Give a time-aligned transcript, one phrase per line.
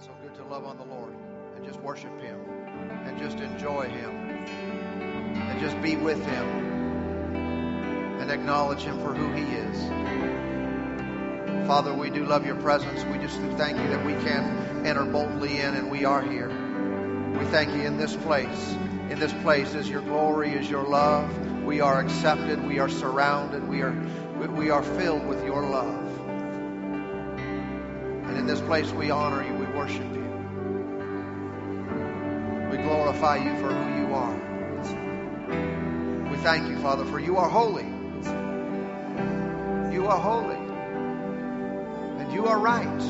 [0.00, 1.12] So good to love on the Lord
[1.56, 2.38] and just worship Him
[3.04, 4.10] and just enjoy Him
[5.34, 7.34] and just be with Him
[8.20, 9.88] and acknowledge Him for who He is.
[11.66, 13.02] Father, we do love your presence.
[13.06, 16.48] We just thank you that we can enter boldly in and we are here.
[17.36, 18.76] We thank you in this place.
[19.10, 21.64] In this place is your glory, is your love.
[21.64, 22.64] We are accepted.
[22.64, 23.66] We are surrounded.
[23.66, 24.00] We are,
[24.54, 26.20] we are filled with your love.
[28.28, 29.57] And in this place we honor you.
[29.88, 30.28] We worship you.
[32.70, 34.36] We glorify you for who you are.
[36.30, 37.86] We thank you, Father, for you are holy.
[39.92, 40.56] You are holy.
[42.18, 43.02] And you are right.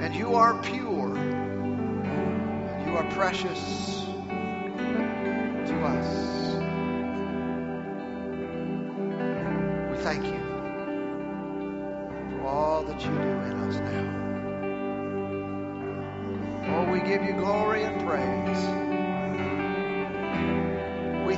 [0.00, 1.16] And you are pure.
[1.18, 4.06] And you are precious
[5.66, 6.41] to us.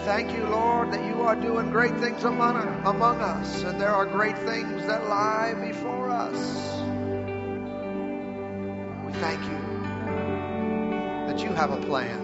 [0.04, 4.04] Thank you, Lord, that you are doing great things among, among us, and there are
[4.04, 6.34] great things that lie before us.
[9.06, 9.58] We thank you
[11.26, 12.22] that you have a plan,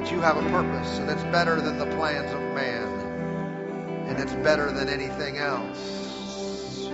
[0.00, 2.88] that you have a purpose, and it's better than the plans of man,
[4.08, 6.88] and it's better than anything else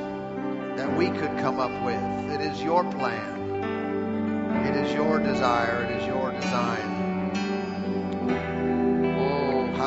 [0.76, 2.32] that we could come up with.
[2.32, 6.89] It is your plan, it is your desire, it is your design.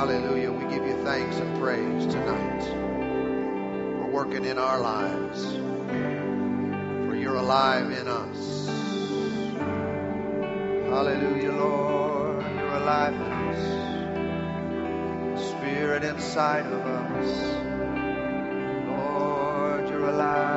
[0.03, 0.51] Hallelujah.
[0.51, 2.61] We give you thanks and praise tonight
[4.01, 5.45] for working in our lives,
[7.07, 8.67] for you're alive in us.
[10.89, 12.43] Hallelujah, Lord.
[12.43, 13.61] You're alive in us.
[15.51, 17.39] Spirit inside of us.
[18.89, 20.52] Lord, you're alive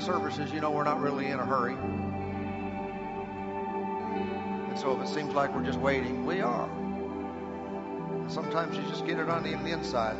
[0.00, 1.74] of services, you know, we're not really in a hurry.
[4.68, 6.68] And so if it seems like we're just waiting, we are.
[8.28, 10.16] Sometimes you just get it on the, the inside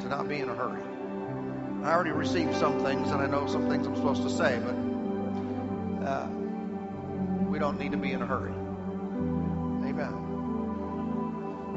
[0.00, 0.82] to not be in a hurry.
[1.82, 4.74] I already received some things, and I know some things I'm supposed to say, but
[6.06, 6.28] uh,
[7.48, 8.52] we don't need to be in a hurry.
[9.88, 10.12] Amen.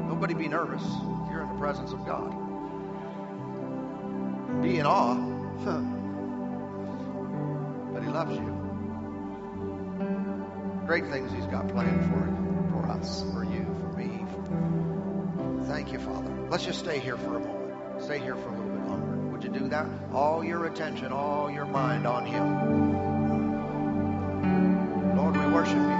[0.08, 0.82] Nobody be nervous.
[1.30, 2.34] You're in the presence of God
[4.62, 5.99] be in awe.
[8.00, 8.46] But he loves you.
[10.86, 12.26] Great things he's got planned for
[12.70, 14.24] for us, for you, for me.
[14.32, 15.64] For...
[15.66, 16.30] Thank you, Father.
[16.48, 18.02] Let's just stay here for a moment.
[18.02, 19.28] Stay here for a little bit longer.
[19.28, 19.86] Would you do that?
[20.12, 22.96] All your attention, all your mind on him.
[25.16, 25.99] Lord, we worship you.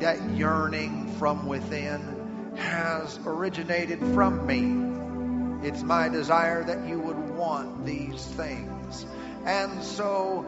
[0.00, 5.68] that yearning from within has originated from me.
[5.68, 9.06] It's my desire that you would want these things.
[9.44, 10.46] And so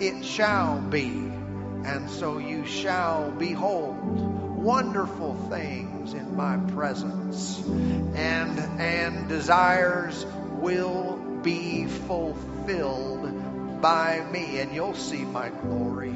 [0.00, 1.06] it shall be.
[1.84, 3.96] And so you shall behold
[4.56, 7.62] wonderful things in my presence.
[7.64, 14.58] And, and desires will be fulfilled by me.
[14.58, 16.14] And you'll see my glory.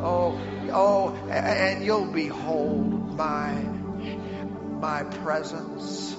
[0.00, 3.52] Oh, oh, and you'll behold my,
[4.80, 6.14] my presence.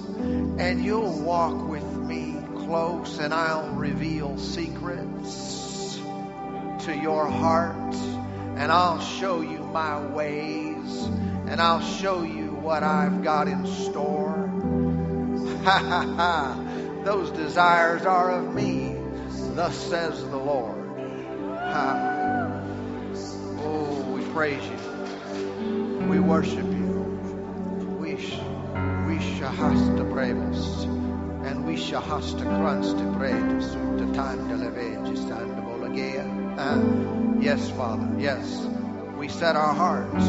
[0.58, 6.00] And you'll walk with me close and I'll reveal secrets
[6.84, 7.94] to your heart
[8.56, 11.04] and I'll show you my ways
[11.48, 14.46] and I'll show you what I've got in store.
[15.60, 16.70] Ha ha ha.
[17.04, 18.96] Those desires are of me,
[19.54, 20.86] thus says the Lord.
[21.58, 22.62] Ha.
[23.58, 23.99] Oh,
[24.32, 26.06] praise you.
[26.08, 27.18] We worship you.
[27.98, 30.84] We we shahasta brevis
[31.44, 37.42] and we shahasta krunsta brevis ut tanda leveges and bolagea.
[37.42, 38.08] Yes, Father.
[38.18, 38.66] Yes.
[39.16, 40.24] We set our hearts.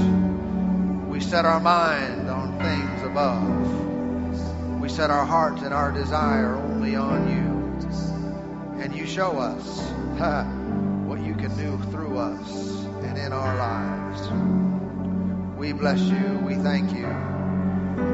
[1.07, 4.80] We set our mind on things above.
[4.81, 8.81] We set our hearts and our desire only on you.
[8.81, 9.80] And you show us
[10.18, 10.44] ha,
[11.06, 12.70] what you can do through us
[13.17, 14.29] in our lives.
[15.57, 16.39] We bless you.
[16.43, 17.05] We thank you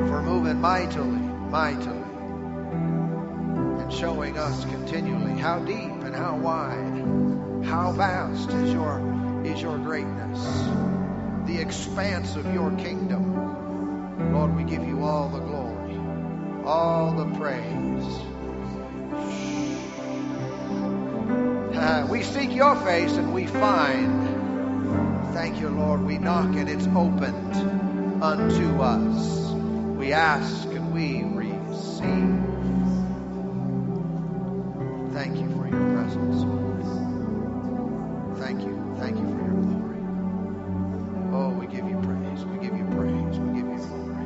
[0.07, 2.03] for moving mightily, mightily,
[3.81, 9.77] and showing us continually how deep and how wide, how vast is your is your
[9.77, 10.43] greatness,
[11.45, 14.33] the expanse of your kingdom.
[14.33, 15.97] Lord, we give you all the glory,
[16.65, 18.05] all the praise.
[21.77, 24.26] Uh, we seek your face and we find.
[25.37, 26.01] Thank you, Lord.
[26.03, 27.53] We knock and it's opened
[28.23, 29.51] unto us.
[29.95, 32.41] We ask and we receive.
[35.13, 36.41] Thank you for your presence.
[38.39, 38.95] Thank you.
[38.97, 39.99] Thank you for your glory.
[41.31, 42.43] Oh, we give you praise.
[42.43, 43.37] We give you praise.
[43.37, 44.25] We give you glory.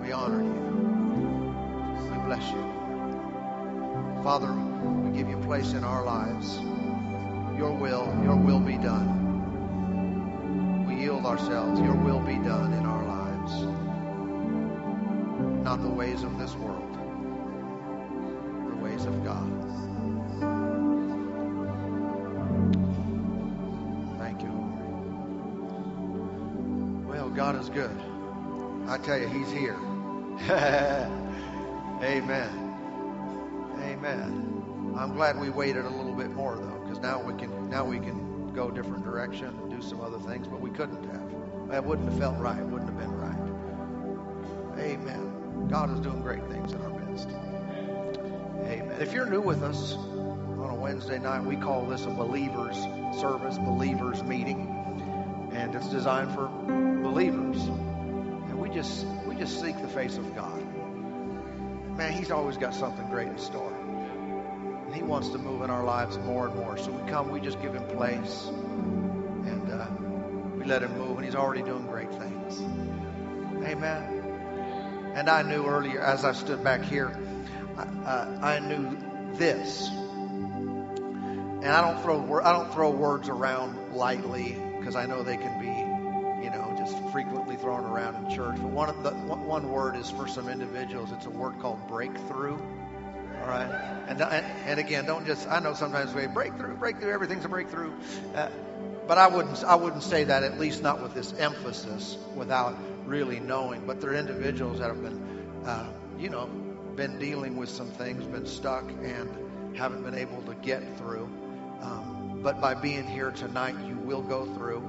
[0.00, 0.62] We honor you.
[2.12, 2.62] We bless you.
[4.22, 6.17] Father, we give you place in our lives.
[11.28, 11.78] Ourselves.
[11.80, 13.52] Your will be done in our lives.
[15.62, 16.94] Not the ways of this world,
[18.70, 19.52] the ways of God.
[24.18, 25.06] Thank you, Lord.
[27.06, 27.96] Well, God is good.
[28.86, 29.76] I tell you, He's here.
[32.02, 32.50] Amen.
[33.80, 34.94] Amen.
[34.96, 37.98] I'm glad we waited a little bit more though, because now we can now we
[37.98, 38.27] can
[38.58, 41.70] go a different direction and do some other things, but we couldn't have.
[41.70, 42.60] That wouldn't have felt right.
[42.60, 44.80] Wouldn't have been right.
[44.80, 45.68] Amen.
[45.70, 47.28] God is doing great things in our midst.
[47.28, 48.96] Amen.
[49.00, 52.76] If you're new with us on a Wednesday night, we call this a believers
[53.20, 57.62] service, believers meeting, and it's designed for believers.
[57.62, 60.60] And we just we just seek the face of God.
[61.96, 63.77] Man, He's always got something great in store.
[64.98, 66.76] He wants to move in our lives more and more.
[66.76, 69.86] So we come, we just give Him place, and uh,
[70.56, 72.60] we let Him move, and He's already doing great things.
[73.64, 75.12] Amen.
[75.14, 77.16] And I knew earlier, as I stood back here,
[77.76, 78.98] I, uh, I knew
[79.34, 79.88] this.
[79.88, 85.60] And I don't throw I don't throw words around lightly because I know they can
[85.60, 88.56] be, you know, just frequently thrown around in church.
[88.56, 91.12] But one of the one word is for some individuals.
[91.12, 92.58] It's a word called breakthrough.
[93.48, 93.70] Right.
[94.08, 95.48] And and again, don't just.
[95.48, 97.12] I know sometimes we breakthrough, breakthrough.
[97.12, 97.92] Everything's a breakthrough.
[98.34, 98.50] Uh,
[99.06, 102.76] but I wouldn't I wouldn't say that at least not with this emphasis without
[103.06, 103.86] really knowing.
[103.86, 105.88] But there are individuals that have been, uh,
[106.18, 106.46] you know,
[106.94, 111.24] been dealing with some things, been stuck, and haven't been able to get through.
[111.80, 114.82] Um, but by being here tonight, you will go through,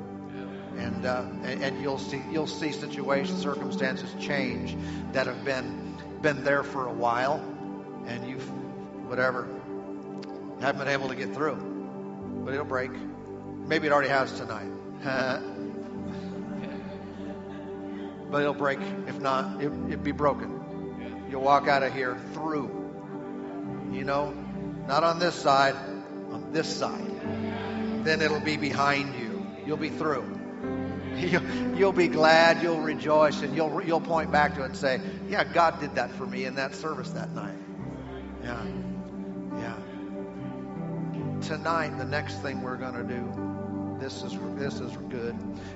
[0.78, 4.76] and, uh, and and you'll see you'll see situations, circumstances change
[5.14, 7.40] that have been been there for a while,
[8.08, 8.50] and you've
[9.08, 9.48] whatever
[10.62, 11.56] haven't been able to get through.
[12.44, 12.92] But it'll break.
[13.68, 14.70] Maybe it already has tonight.
[18.30, 18.80] but it'll break.
[19.08, 21.28] If not, it, it'll be broken.
[21.30, 22.68] You'll walk out of here through,
[23.92, 24.34] you know,
[24.88, 25.76] not on this side,
[26.32, 27.06] on this side.
[28.04, 29.46] Then it'll be behind you.
[29.66, 30.38] You'll be through.
[31.20, 35.02] You'll, you'll be glad, you'll rejoice, and you'll, you'll point back to it and say,
[35.28, 37.59] Yeah, God did that for me in that service that night.
[38.50, 38.66] Yeah.
[39.60, 39.76] Yeah.
[41.42, 45.36] Tonight, the next thing we're going to do, this is, this is good,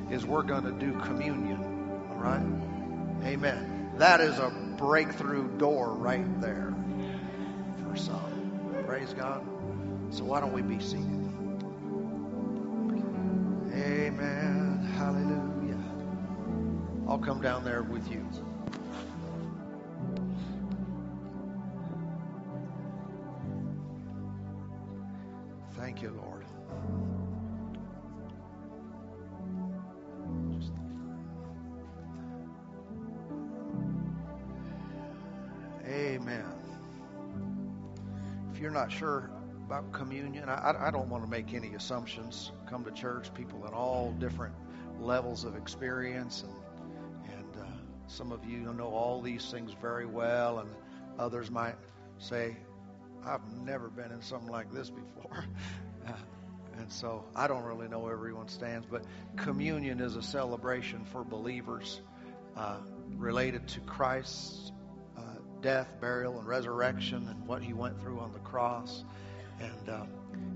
[0.10, 1.60] is we're going to do communion.
[2.10, 2.42] All right?
[3.28, 3.92] Amen.
[3.98, 6.74] That is a breakthrough door right there
[7.84, 8.84] for some.
[8.88, 9.46] Praise God.
[10.10, 11.06] So why don't we be seated?
[13.72, 14.92] Amen.
[14.98, 15.78] Hallelujah.
[17.08, 18.28] I'll come down there with you.
[26.04, 26.46] You, Lord.
[35.86, 36.44] Amen.
[38.52, 39.30] If you're not sure
[39.66, 42.52] about communion, I, I don't want to make any assumptions.
[42.70, 44.54] Come to church, people at all different
[45.00, 47.66] levels of experience, and, and uh,
[48.08, 50.70] some of you know all these things very well, and
[51.18, 51.76] others might
[52.18, 52.58] say,
[53.26, 55.46] I've never been in something like this before.
[56.78, 59.04] and so I don't really know where everyone stands, but
[59.38, 62.02] communion is a celebration for believers
[62.56, 62.78] uh,
[63.16, 64.72] related to Christ's
[65.18, 65.22] uh,
[65.62, 69.04] death, burial, and resurrection and what he went through on the cross.
[69.60, 70.06] And, uh,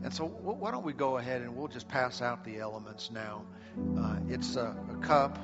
[0.03, 3.43] and so why don't we go ahead and we'll just pass out the elements now.
[3.97, 5.37] Uh, it's a, a cup,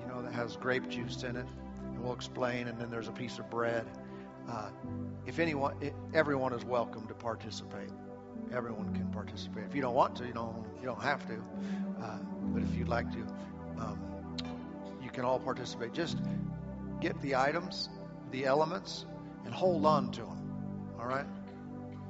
[0.00, 1.46] you know, that has grape juice in it.
[1.84, 3.84] And we'll explain, and then there's a piece of bread.
[4.48, 4.70] Uh,
[5.26, 5.74] if anyone,
[6.14, 7.90] everyone is welcome to participate.
[8.52, 9.64] Everyone can participate.
[9.64, 11.34] If you don't want to, you don't you don't have to.
[12.02, 12.18] Uh,
[12.52, 13.20] but if you'd like to,
[13.78, 13.98] um,
[15.02, 15.92] you can all participate.
[15.92, 16.18] Just
[17.00, 17.88] get the items,
[18.30, 19.06] the elements,
[19.44, 20.94] and hold on to them.
[20.98, 21.26] All right.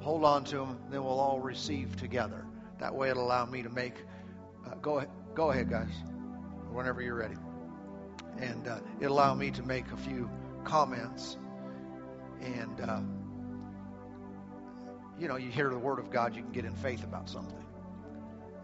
[0.01, 0.79] Hold on to them.
[0.89, 2.45] Then we'll all receive together.
[2.79, 3.95] That way, it'll allow me to make.
[4.65, 5.91] Uh, go ahead, go ahead, guys.
[6.71, 7.35] Whenever you're ready,
[8.39, 10.29] and uh, it'll allow me to make a few
[10.63, 11.37] comments
[12.41, 12.99] and uh,
[15.19, 17.63] you know you hear the word of god you can get in faith about something.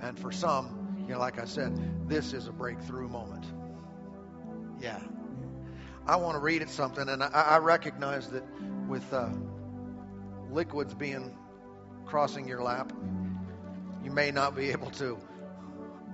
[0.01, 3.45] And for some you know like i said this is a breakthrough moment.
[4.79, 4.99] Yeah.
[6.05, 8.43] I want to read it something and i, I recognize that
[8.87, 9.29] with uh,
[10.51, 11.35] liquids being
[12.05, 12.91] crossing your lap
[14.03, 15.17] you may not be able to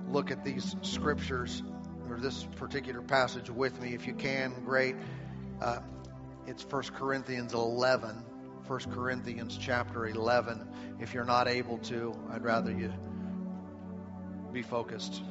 [0.08, 1.64] look at these scriptures
[2.10, 3.94] or this particular passage with me.
[3.94, 4.96] If you can great.
[5.62, 5.80] Uh,
[6.48, 8.24] it's 1 Corinthians 11.
[8.70, 10.64] 1 Corinthians chapter 11.
[11.00, 12.94] If you're not able to, I'd rather you
[14.54, 15.24] be focused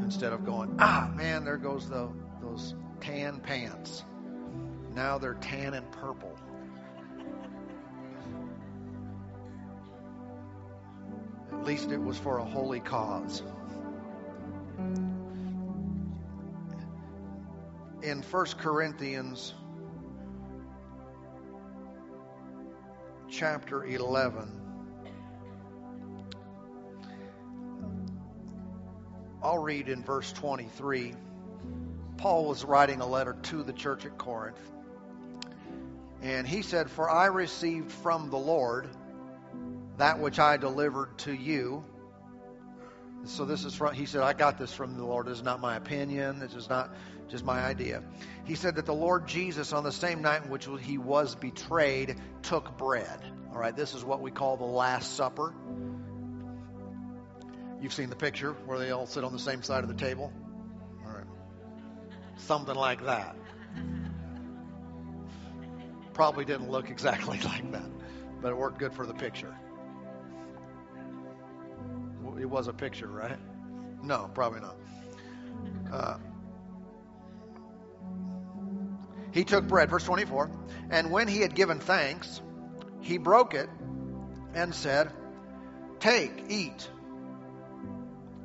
[0.00, 2.08] instead of going, ah, man, there goes the,
[2.40, 4.04] those tan pants.
[4.94, 6.38] Now they're tan and purple.
[11.52, 13.42] At least it was for a holy cause.
[18.02, 19.52] In 1 Corinthians
[23.36, 24.48] chapter 11.
[29.42, 31.14] I'll read in verse 23.
[32.16, 34.60] Paul was writing a letter to the church at Corinth.
[36.22, 38.88] And he said, For I received from the Lord
[39.98, 41.84] that which I delivered to you.
[43.24, 45.26] So this is from, he said, I got this from the Lord.
[45.26, 46.40] This is not my opinion.
[46.40, 46.94] This is not
[47.28, 48.02] just my idea.
[48.44, 52.16] He said that the Lord Jesus, on the same night in which he was betrayed,
[52.42, 53.20] took bread.
[53.50, 55.54] All right, this is what we call the Last Supper.
[57.80, 60.32] You've seen the picture where they all sit on the same side of the table.
[61.06, 61.26] All right,
[62.36, 63.36] something like that.
[66.12, 67.90] Probably didn't look exactly like that,
[68.42, 69.54] but it worked good for the picture.
[72.40, 73.38] It was a picture, right?
[74.02, 74.76] No, probably not.
[75.92, 76.16] Uh,
[79.32, 80.50] he took bread, verse 24,
[80.90, 82.40] and when he had given thanks,
[83.00, 83.68] he broke it
[84.54, 85.10] and said,
[86.00, 86.88] Take, eat.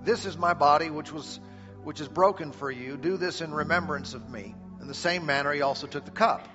[0.03, 1.39] This is my body, which was
[1.83, 2.97] which is broken for you.
[2.97, 4.55] Do this in remembrance of me.
[4.81, 6.47] In the same manner, he also took the cup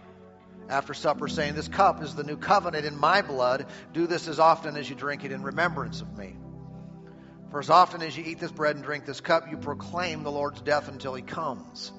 [0.68, 3.66] after supper, saying, This cup is the new covenant in my blood.
[3.92, 6.36] Do this as often as you drink it in remembrance of me.
[7.54, 10.30] For as often as you eat this bread and drink this cup, you proclaim the
[10.32, 11.92] Lord's death until he comes.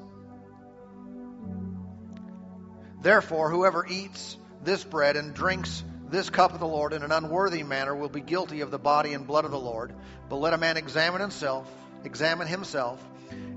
[3.01, 4.35] Therefore, whoever eats
[4.65, 8.19] this bread and drinks this cup of the Lord in an unworthy manner will be
[8.19, 9.95] guilty of the body and blood of the Lord.
[10.27, 11.71] But let a man examine himself,
[12.03, 13.01] examine himself,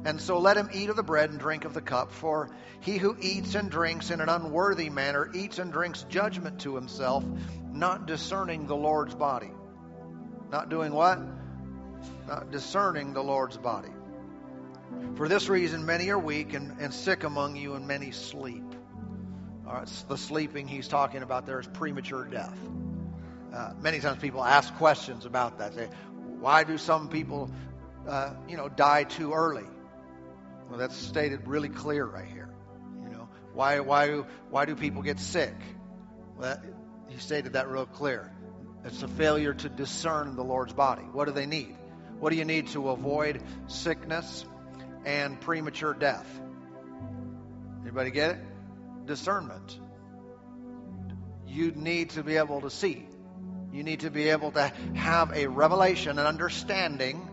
[0.05, 2.13] And so let him eat of the bread and drink of the cup.
[2.13, 6.77] For he who eats and drinks in an unworthy manner eats and drinks judgment to
[6.77, 7.25] himself,
[7.73, 9.51] not discerning the Lord's body.
[10.53, 11.38] Not doing what?
[12.29, 13.89] Not discerning the Lord's body.
[15.17, 18.65] For this reason, many are weak and, and sick among you, and many sleep.
[19.67, 22.57] All right, the sleeping he's talking about there is premature death.
[23.53, 25.75] Uh, many times people ask questions about that.
[25.75, 25.89] Say,
[26.39, 27.51] why do some people,
[28.07, 29.65] uh, you know, die too early?
[30.69, 32.51] Well, that's stated really clear right here.
[33.05, 35.55] You know, why, why, why do people get sick?
[36.37, 36.63] Well, that,
[37.09, 38.31] he stated that real clear.
[38.85, 41.03] It's a failure to discern the Lord's body.
[41.03, 41.75] What do they need?
[42.21, 44.45] What do you need to avoid sickness
[45.05, 46.27] and premature death?
[47.83, 49.07] Anybody get it?
[49.07, 49.79] Discernment.
[51.47, 53.07] You need to be able to see.
[53.73, 57.29] You need to be able to have a revelation, an understanding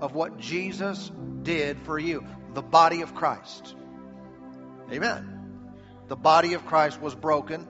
[0.00, 1.10] of what Jesus
[1.42, 3.74] did for you the body of Christ.
[4.90, 5.68] Amen.
[6.08, 7.68] The body of Christ was broken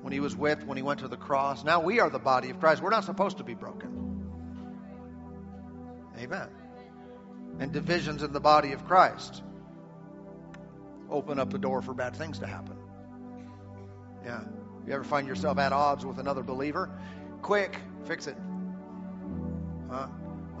[0.00, 1.64] when he was whipped, when he went to the cross.
[1.64, 2.82] Now we are the body of Christ.
[2.82, 4.03] We're not supposed to be broken.
[6.18, 6.48] Amen.
[7.58, 9.42] And divisions in the body of Christ
[11.10, 12.76] open up the door for bad things to happen.
[14.24, 14.40] Yeah.
[14.86, 16.90] You ever find yourself at odds with another believer?
[17.42, 18.36] Quick, fix it.
[19.90, 20.08] Huh?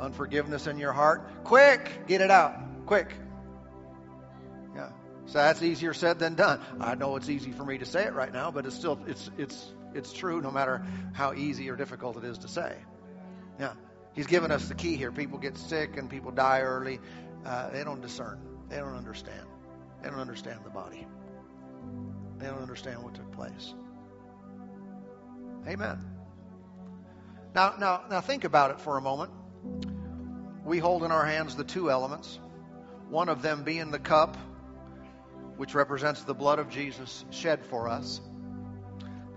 [0.00, 1.44] Unforgiveness in your heart?
[1.44, 2.86] Quick, get it out.
[2.86, 3.12] Quick.
[4.74, 4.90] Yeah.
[5.26, 6.60] So that's easier said than done.
[6.80, 9.30] I know it's easy for me to say it right now, but it's still it's
[9.38, 12.76] it's it's true no matter how easy or difficult it is to say.
[14.14, 15.10] He's given us the key here.
[15.10, 17.00] People get sick and people die early.
[17.44, 18.40] Uh, they don't discern.
[18.68, 19.46] They don't understand.
[20.02, 21.06] They don't understand the body.
[22.38, 23.74] They don't understand what took place.
[25.66, 25.98] Amen.
[27.54, 29.30] Now, now, now think about it for a moment.
[30.64, 32.38] We hold in our hands the two elements
[33.10, 34.36] one of them being the cup,
[35.56, 38.20] which represents the blood of Jesus shed for us.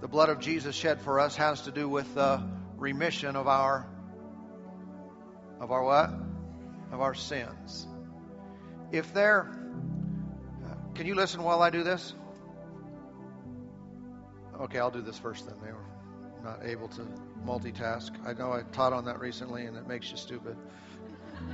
[0.02, 2.42] The blood of Jesus shed for us has to do with the
[2.78, 3.88] remission of our
[5.60, 6.10] of our what?
[6.92, 7.88] Of our sins.
[8.92, 9.52] If there
[10.98, 12.16] can you listen while I do this?
[14.60, 15.54] Okay, I'll do this first then.
[15.64, 15.86] They were
[16.44, 17.08] not able to
[17.46, 18.10] multitask.
[18.26, 20.58] I know I taught on that recently and it makes you stupid.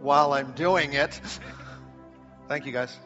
[0.00, 1.20] while I'm doing it.
[2.48, 2.98] Thank you, guys.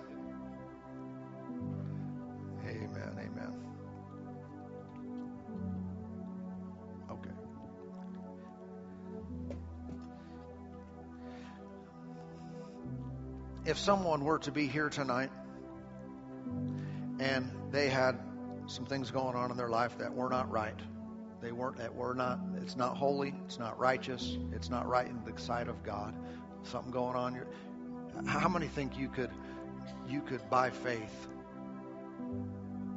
[13.70, 15.30] If someone were to be here tonight
[17.20, 18.18] and they had
[18.66, 20.74] some things going on in their life that were not right,
[21.40, 25.22] they weren't that were not it's not holy it's not righteous it's not right in
[25.24, 26.16] the sight of god
[26.64, 27.32] something going on.
[27.32, 27.46] Here.
[28.26, 29.30] How many think you could
[30.08, 31.28] you could by faith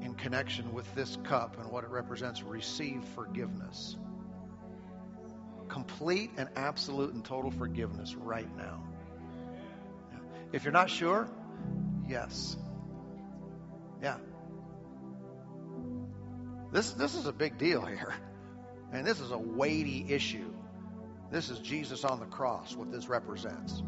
[0.02, 3.96] in connection with this cup and what it represents receive forgiveness?
[5.70, 8.84] Complete and absolute and total forgiveness right now.
[10.54, 11.28] If you're not sure,
[12.08, 12.56] yes.
[14.02, 14.18] Yeah.
[16.72, 18.14] This this is a big deal here.
[18.92, 20.54] And this is a weighty issue.
[21.32, 23.82] This is Jesus on the cross, what this represents.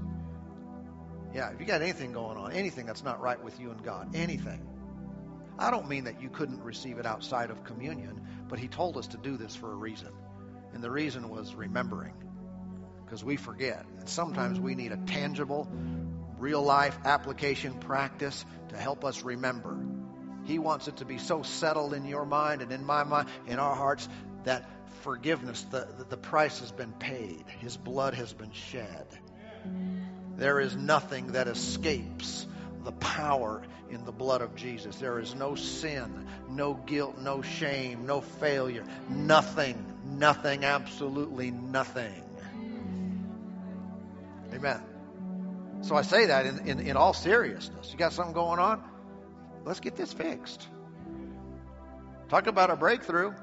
[1.32, 4.16] Yeah, if you got anything going on, anything that's not right with you and God,
[4.16, 4.66] anything.
[5.60, 9.08] I don't mean that you couldn't receive it outside of communion, but he told us
[9.08, 10.12] to do this for a reason.
[10.74, 12.14] And the reason was remembering.
[13.06, 13.86] Because we forget.
[14.00, 15.68] And sometimes we need a tangible,
[16.40, 19.78] real life application practice to help us remember.
[20.46, 23.60] He wants it to be so settled in your mind and in my mind, in
[23.60, 24.08] our hearts,
[24.44, 24.70] that
[25.02, 27.44] forgiveness, the, the price has been paid.
[27.60, 29.08] His blood has been shed.
[30.38, 32.46] There is nothing that escapes
[32.84, 34.98] the power in the blood of Jesus.
[34.98, 38.84] There is no sin, no guilt, no shame, no failure.
[39.10, 42.24] Nothing, nothing, absolutely nothing.
[44.54, 44.95] Amen.
[45.86, 47.92] So I say that in, in, in all seriousness.
[47.92, 48.84] You got something going on?
[49.66, 50.68] Let's get this fixed.
[52.28, 53.36] Talk about a breakthrough.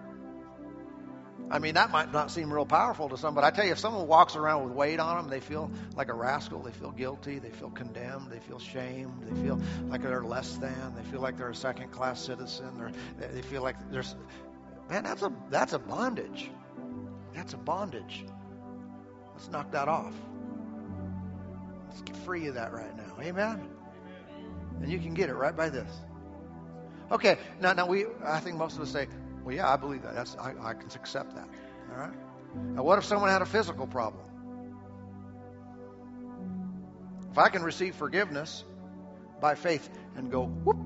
[1.52, 3.78] I mean, that might not seem real powerful to some, but I tell you, if
[3.78, 7.38] someone walks around with weight on them, they feel like a rascal, they feel guilty,
[7.38, 11.36] they feel condemned, they feel shamed, they feel like they're less than, they feel like
[11.36, 14.16] they're a second class citizen, or they feel like there's,
[14.90, 16.50] man, that's a, that's a bondage.
[17.34, 18.24] That's a bondage.
[19.34, 20.14] Let's knock that off.
[21.92, 23.20] Let's get free of that right now.
[23.20, 23.68] Amen?
[24.80, 25.90] And you can get it right by this.
[27.10, 29.08] Okay, now, now we, I think most of us say,
[29.44, 30.14] well, yeah, I believe that.
[30.14, 31.46] That's I, I can accept that.
[31.90, 32.14] All right.
[32.74, 34.24] Now, what if someone had a physical problem?
[37.30, 38.64] If I can receive forgiveness
[39.38, 40.78] by faith and go, whoop,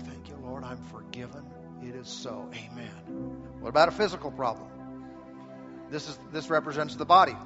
[0.00, 1.44] thank you, Lord, I'm forgiven.
[1.80, 2.50] It is so.
[2.52, 2.90] Amen.
[3.60, 4.68] What about a physical problem?
[5.90, 7.36] This is this represents the body.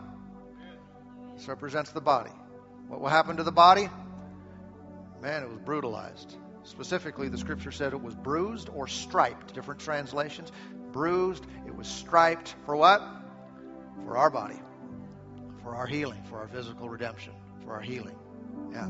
[1.34, 2.30] This represents the body.
[2.88, 3.88] What will happen to the body?
[5.22, 6.36] Man, it was brutalized.
[6.64, 9.54] Specifically, the scripture said it was bruised or striped.
[9.54, 10.52] Different translations.
[10.92, 13.02] Bruised, it was striped for what?
[14.04, 14.58] For our body,
[15.62, 17.32] for our healing, for our physical redemption,
[17.64, 18.16] for our healing.
[18.72, 18.88] Yeah.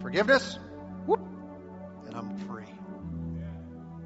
[0.00, 0.58] Forgiveness,
[1.06, 1.20] whoop,
[2.06, 2.64] and I'm free.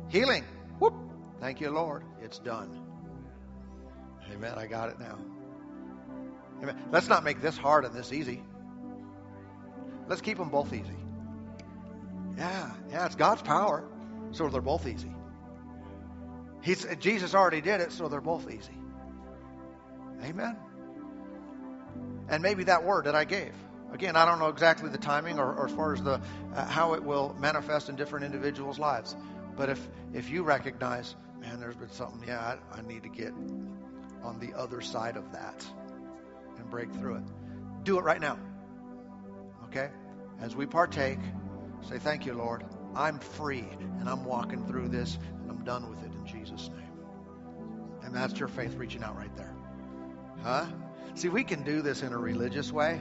[0.08, 0.44] Healing,
[0.78, 0.94] whoop,
[1.40, 2.80] thank you, Lord, it's done.
[4.32, 4.54] Amen.
[4.56, 5.18] I got it now.
[6.62, 6.76] Amen.
[6.92, 8.42] Let's not make this hard and this easy.
[10.08, 10.96] Let's keep them both easy.
[12.36, 13.84] Yeah, yeah, it's God's power,
[14.32, 15.12] so they're both easy.
[16.62, 18.72] He's, Jesus already did it, so they're both easy.
[20.22, 20.56] Amen.
[22.28, 23.52] And maybe that word that I gave.
[23.92, 26.20] Again, I don't know exactly the timing or, or as far as the
[26.54, 29.14] uh, how it will manifest in different individuals' lives.
[29.56, 33.32] But if if you recognize, man, there's been something, yeah, I, I need to get
[34.22, 35.64] on the other side of that
[36.58, 37.24] and break through it.
[37.84, 38.38] Do it right now.
[39.74, 39.90] Okay?
[40.40, 41.18] As we partake,
[41.82, 42.64] say, Thank you, Lord.
[42.94, 43.66] I'm free
[43.98, 46.92] and I'm walking through this and I'm done with it in Jesus' name.
[48.02, 49.52] And that's your faith reaching out right there.
[50.42, 50.66] Huh?
[51.14, 53.00] See, we can do this in a religious way,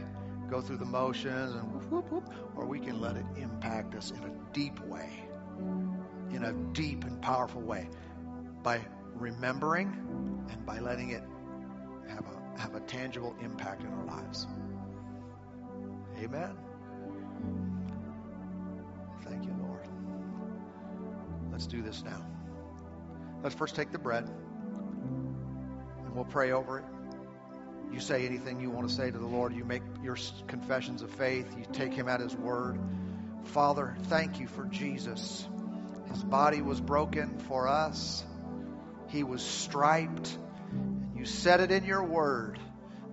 [0.50, 4.10] go through the motions and whoop, whoop, whoop, or we can let it impact us
[4.10, 5.12] in a deep way,
[6.32, 7.88] in a deep and powerful way
[8.64, 8.82] by
[9.14, 11.24] remembering and by letting it
[12.10, 14.48] have a, have a tangible impact in our lives.
[16.24, 16.56] Amen.
[19.26, 19.86] Thank you, Lord.
[21.52, 22.26] Let's do this now.
[23.44, 24.30] Let's first take the bread
[26.06, 26.86] and we'll pray over it.
[27.92, 29.54] You say anything you want to say to the Lord.
[29.54, 30.16] You make your
[30.48, 31.46] confessions of faith.
[31.58, 32.80] You take Him at His word.
[33.48, 35.46] Father, thank you for Jesus.
[36.10, 38.24] His body was broken for us,
[39.10, 40.38] He was striped.
[40.72, 42.58] And You said it in your word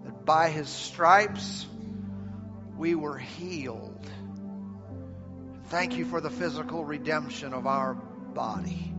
[0.04, 1.66] that by His stripes
[2.80, 4.10] we were healed.
[5.66, 8.94] Thank you for the physical redemption of our body.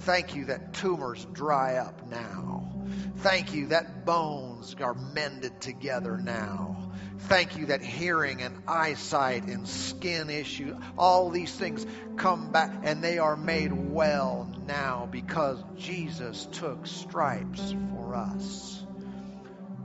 [0.00, 2.72] Thank you that tumors dry up now.
[3.18, 6.90] Thank you that bones are mended together now.
[7.20, 13.02] Thank you that hearing and eyesight and skin issue, all these things come back and
[13.02, 18.82] they are made well now because Jesus took stripes for us.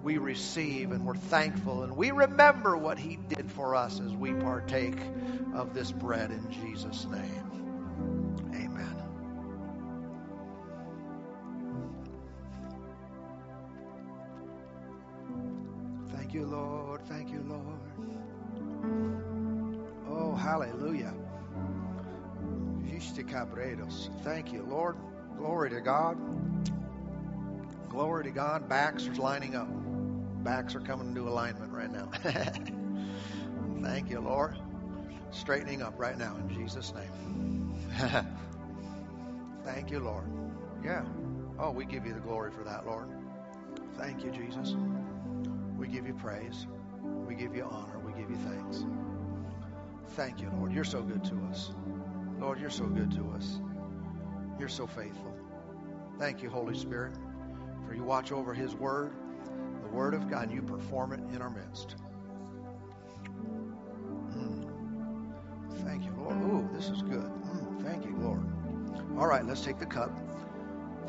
[0.03, 4.33] We receive and we're thankful and we remember what he did for us as we
[4.33, 4.99] partake
[5.55, 8.51] of this bread in Jesus' name.
[8.53, 8.95] Amen.
[16.15, 17.01] Thank you, Lord.
[17.07, 17.79] Thank you, Lord.
[20.09, 21.13] Oh, hallelujah.
[24.23, 24.95] Thank you, Lord.
[25.37, 26.17] Glory to God.
[27.89, 28.69] Glory to God.
[28.69, 29.69] Backs are lining up.
[30.43, 32.09] Backs are coming into alignment right now.
[33.81, 34.57] Thank you, Lord.
[35.31, 37.73] Straightening up right now in Jesus' name.
[39.63, 40.25] Thank you, Lord.
[40.83, 41.05] Yeah.
[41.57, 43.07] Oh, we give you the glory for that, Lord.
[43.97, 44.75] Thank you, Jesus.
[45.77, 46.67] We give you praise.
[47.25, 47.99] We give you honor.
[47.99, 48.85] We give you thanks.
[50.09, 50.73] Thank you, Lord.
[50.73, 51.71] You're so good to us.
[52.39, 53.61] Lord, you're so good to us.
[54.59, 55.33] You're so faithful.
[56.19, 57.13] Thank you, Holy Spirit,
[57.87, 59.13] for you watch over His Word,
[59.93, 61.95] Word of God, and you perform it in our midst.
[64.35, 64.67] Mm.
[65.85, 66.35] Thank you, Lord.
[66.41, 67.21] Ooh, this is good.
[67.21, 67.83] Mm.
[67.83, 68.43] Thank you, Lord.
[69.19, 70.11] All right, let's take the cup.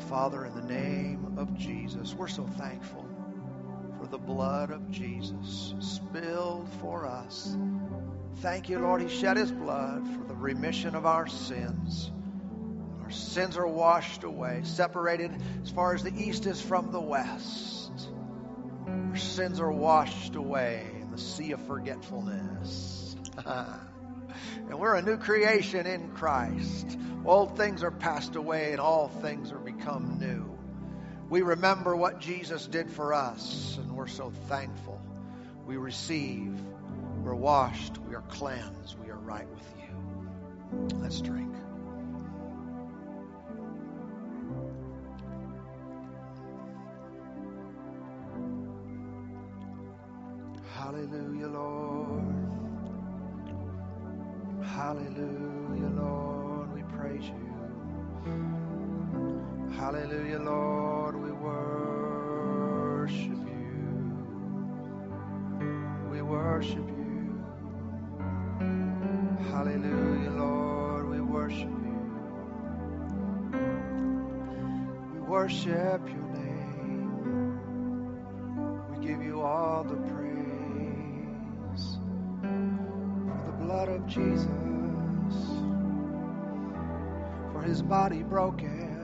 [0.09, 3.05] Father, in the name of Jesus, we're so thankful
[3.97, 7.57] for the blood of Jesus spilled for us.
[8.37, 9.01] Thank you, Lord.
[9.01, 12.11] He shed his blood for the remission of our sins.
[13.03, 15.31] Our sins are washed away, separated
[15.63, 17.74] as far as the east is from the west.
[19.15, 23.15] Our sins are washed away in the sea of forgetfulness.
[23.45, 26.97] and we're a new creation in Christ.
[27.23, 30.53] Old things are passed away and all things are become new.
[31.29, 34.99] We remember what Jesus did for us, and we're so thankful.
[35.65, 36.51] We receive,
[37.23, 40.99] we're washed, we are cleansed, we are right with you.
[40.99, 41.54] Let's drink.
[50.85, 52.35] Hallelujah, Lord.
[54.63, 56.71] Hallelujah, Lord.
[56.75, 57.55] We praise you.
[59.75, 61.15] Hallelujah, Lord.
[61.15, 63.17] We worship
[63.49, 64.13] you.
[66.11, 67.43] We worship you.
[69.49, 71.09] Hallelujah, Lord.
[71.09, 72.11] We worship you.
[75.13, 76.44] We worship your name.
[84.15, 84.47] Jesus,
[87.51, 88.94] for his body broken.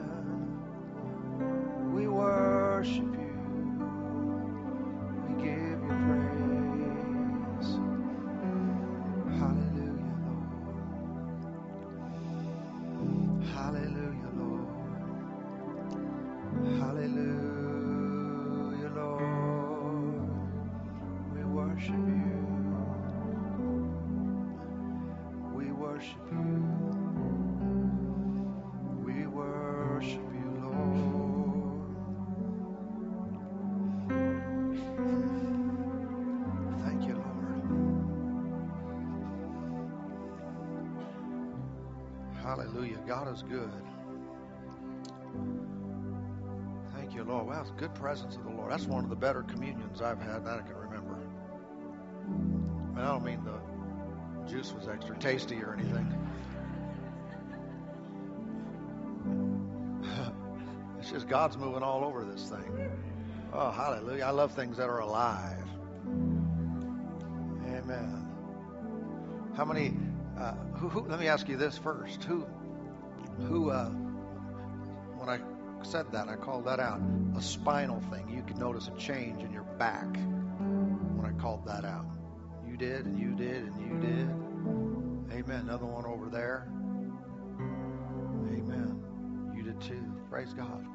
[49.99, 51.17] I've had that I can remember.
[52.97, 53.59] I don't mean the
[54.49, 56.17] juice was extra tasty or anything.
[60.99, 62.89] it's just God's moving all over this thing.
[63.53, 64.23] Oh, hallelujah.
[64.23, 65.67] I love things that are alive.
[67.67, 68.27] Amen.
[69.55, 69.93] How many,
[70.39, 72.23] uh, who, who, let me ask you this first.
[72.23, 72.45] Who,
[73.47, 75.39] who, uh, when I
[75.83, 77.01] said that, I called that out.
[77.37, 78.29] A spinal thing.
[78.29, 80.15] You could notice a change in your back
[81.15, 82.05] when I called that out.
[82.69, 84.29] You did, and you did, and you did.
[85.35, 85.61] Amen.
[85.61, 86.67] Another one over there.
[88.53, 89.51] Amen.
[89.55, 90.03] You did too.
[90.29, 90.85] Praise God.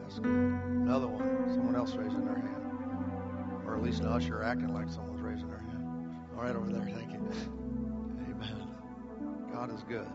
[0.00, 0.32] That's good.
[0.32, 1.44] Another one.
[1.52, 3.62] Someone else raising their hand.
[3.66, 6.16] Or at least an usher acting like someone's raising their hand.
[6.38, 6.86] All right, over there.
[6.86, 7.18] Thank you.
[8.30, 8.66] Amen.
[9.52, 10.08] God is good.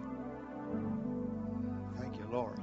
[2.00, 2.58] Thank you, Lord.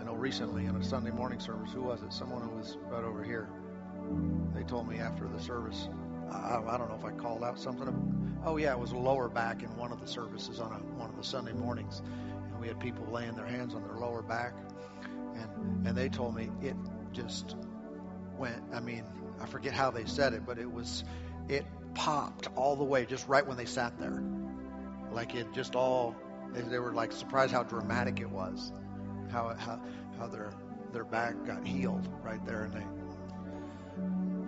[0.00, 2.14] I know recently in a Sunday morning service, who was it?
[2.14, 3.50] Someone who was right over here.
[4.54, 5.88] They told me after the service,
[6.30, 8.40] I, I don't know if I called out something.
[8.44, 11.16] Oh, yeah, it was lower back in one of the services on a, one of
[11.16, 12.02] the Sunday mornings.
[12.50, 14.54] And we had people laying their hands on their lower back.
[15.34, 16.76] And, and they told me it
[17.12, 17.56] just
[18.36, 19.04] went, I mean,
[19.40, 21.04] I forget how they said it, but it was,
[21.48, 21.64] it
[21.94, 24.22] popped all the way just right when they sat there.
[25.10, 26.14] Like it just all,
[26.52, 28.72] they, they were like surprised how dramatic it was
[29.30, 29.80] how how
[30.18, 30.52] how their
[30.92, 32.86] their back got healed right there, and they,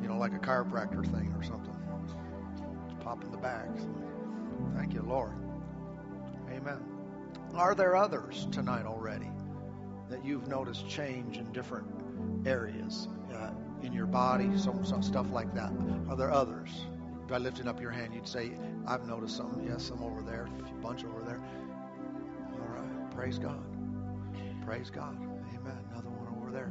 [0.02, 1.74] you know, like a chiropractor thing or something,
[2.86, 3.68] just popping the back.
[4.76, 5.32] Thank you, Lord.
[6.50, 6.84] Amen.
[7.54, 9.30] Are there others tonight already
[10.08, 11.86] that you've noticed change in different
[12.46, 13.50] areas uh,
[13.82, 15.72] in your body, some, some stuff like that?
[16.08, 16.86] Are there others?
[17.28, 18.52] By lifting up your hand, you'd say,
[18.86, 21.40] "I've noticed something." Yes, some over there, a bunch over there.
[22.52, 23.64] All right, praise God.
[24.64, 25.16] Praise God.
[25.16, 25.78] Amen.
[25.90, 26.70] Another one over there.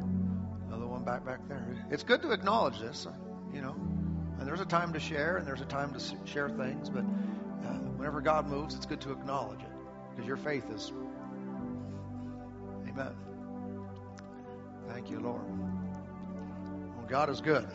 [0.76, 1.66] Another one back back there.
[1.90, 3.08] It's good to acknowledge this,
[3.54, 3.76] you know.
[4.38, 6.90] And there's a time to share, and there's a time to share things.
[6.90, 9.72] But uh, whenever God moves, it's good to acknowledge it
[10.12, 10.92] because your faith is.
[12.90, 13.16] Amen.
[14.90, 15.44] Thank you, Lord.
[16.98, 17.66] Well, God is good.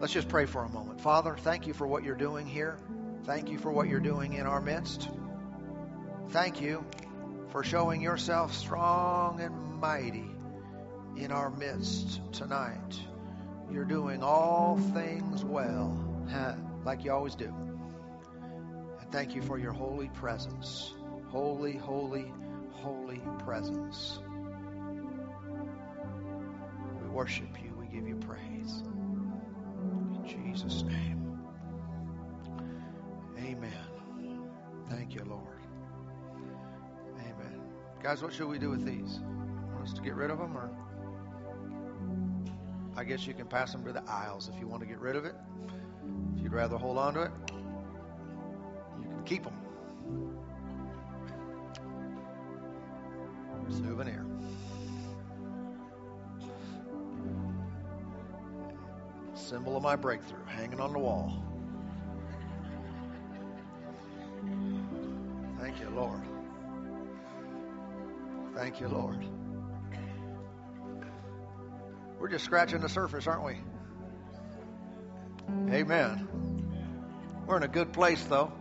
[0.00, 1.00] Let's just pray for a moment.
[1.00, 2.76] Father, thank you for what you're doing here.
[3.24, 5.08] Thank you for what you're doing in our midst.
[6.28, 6.84] Thank you
[7.52, 10.29] for showing yourself strong and mighty
[11.22, 12.98] in our midst tonight.
[13.70, 15.96] You're doing all things well,
[16.84, 17.54] like you always do.
[19.00, 20.94] And thank you for your holy presence.
[21.28, 22.32] Holy, holy,
[22.72, 24.18] holy presence.
[27.02, 27.74] We worship you.
[27.78, 28.82] We give you praise.
[30.14, 31.38] In Jesus' name.
[33.38, 34.46] Amen.
[34.88, 35.60] Thank you, Lord.
[37.18, 37.60] Amen.
[38.02, 39.20] Guys, what should we do with these?
[39.74, 40.70] Want us to get rid of them, or
[43.00, 45.16] I guess you can pass them to the aisles if you want to get rid
[45.16, 45.34] of it.
[46.36, 47.30] If you'd rather hold on to it,
[49.00, 49.54] you can keep them.
[53.70, 54.22] Souvenir.
[59.32, 61.42] Symbol of my breakthrough, hanging on the wall.
[65.58, 66.20] Thank you, Lord.
[68.54, 69.24] Thank you, Lord.
[72.20, 73.56] We're just scratching the surface, aren't we?
[75.74, 76.28] Amen.
[77.46, 78.52] We're in a good place, though.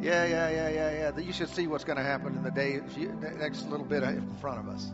[0.00, 1.18] Yeah, yeah, yeah, yeah, yeah.
[1.18, 2.80] You should see what's going to happen in the day,
[3.38, 4.90] next little bit in front of us.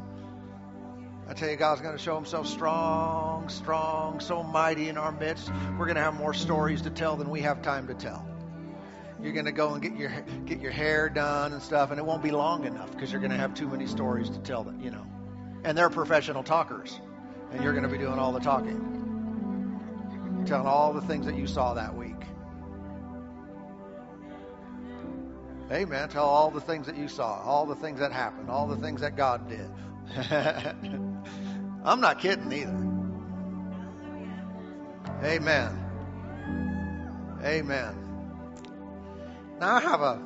[1.29, 5.51] I tell you, God's going to show Himself strong, strong, so mighty in our midst.
[5.79, 8.27] We're going to have more stories to tell than we have time to tell.
[9.23, 10.11] You're going to go and get your
[10.45, 13.31] get your hair done and stuff, and it won't be long enough because you're going
[13.31, 14.65] to have too many stories to tell.
[14.65, 15.07] That you know.
[15.65, 17.01] And they're professional talkers.
[17.53, 18.93] And you're going to be doing all the talking.
[20.47, 22.15] Telling all the things that you saw that week.
[25.73, 26.09] Amen.
[26.11, 29.01] Tell all the things that you saw, all the things that happened, all the things
[29.01, 29.71] that God did.
[31.85, 32.95] I'm not kidding either.
[35.25, 35.85] Amen.
[37.43, 37.95] Amen.
[39.59, 40.23] Now I have a,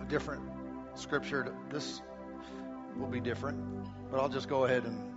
[0.00, 0.42] a different
[0.94, 1.54] scripture.
[1.70, 2.02] This
[2.96, 5.14] will be different, but I'll just go ahead and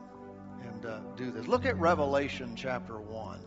[0.64, 1.48] and uh, do this.
[1.48, 3.40] Look at Revelation chapter one.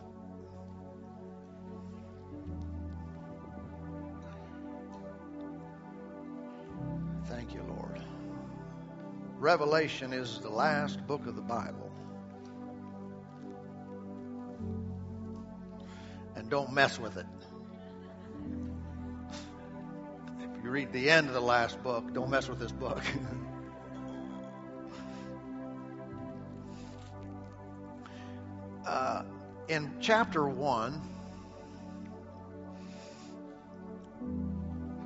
[7.25, 8.01] Thank you, Lord.
[9.37, 11.91] Revelation is the last book of the Bible.
[16.35, 17.25] And don't mess with it.
[20.39, 23.01] If you read the end of the last book, don't mess with this book.
[28.87, 29.23] uh,
[29.67, 31.01] in chapter 1,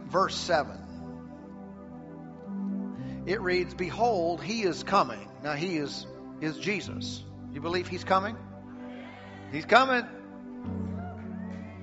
[0.07, 0.77] verse 7,
[3.25, 5.27] it reads, Behold, he is coming.
[5.43, 6.05] Now, he is,
[6.41, 7.23] is Jesus.
[7.53, 8.37] You believe he's coming?
[9.51, 10.05] He's coming.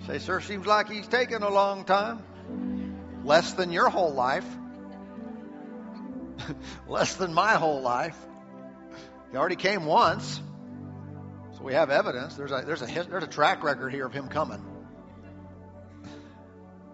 [0.07, 2.23] Say, sir, seems like he's taking a long time.
[3.25, 4.47] Less than your whole life.
[6.89, 8.17] Less than my whole life.
[9.31, 10.41] He already came once.
[11.59, 12.37] So we have evidence.
[12.37, 14.65] There's a, there's a, there's a track record here of him coming.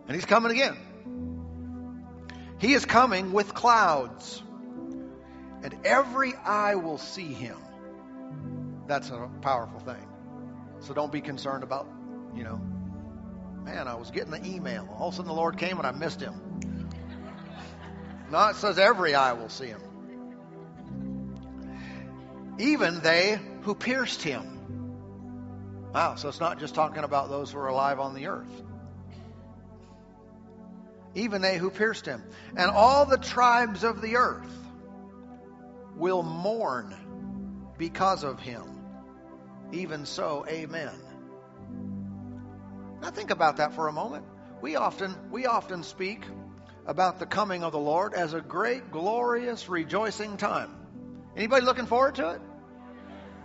[0.06, 0.76] And he's coming again.
[2.58, 4.42] He is coming with clouds,
[5.62, 7.58] and every eye will see him.
[8.86, 10.06] That's a powerful thing.
[10.80, 11.86] So don't be concerned about,
[12.34, 12.56] you know,
[13.64, 14.88] man, I was getting the email.
[14.98, 16.90] All of a sudden the Lord came and I missed him.
[18.30, 19.80] No, it says every eye will see him.
[22.58, 24.53] Even they who pierced him.
[25.94, 28.62] Wow, so it's not just talking about those who are alive on the earth
[31.14, 32.22] even they who pierced him.
[32.56, 34.50] And all the tribes of the earth
[35.96, 36.94] will mourn
[37.78, 38.62] because of him.
[39.72, 40.94] Even so, amen.
[43.00, 44.24] Now think about that for a moment.
[44.60, 46.24] We often we often speak
[46.86, 50.70] about the coming of the Lord as a great glorious rejoicing time.
[51.36, 52.40] Anybody looking forward to it?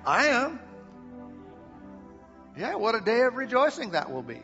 [0.06, 0.60] I am.
[2.58, 4.42] Yeah, what a day of rejoicing that will be.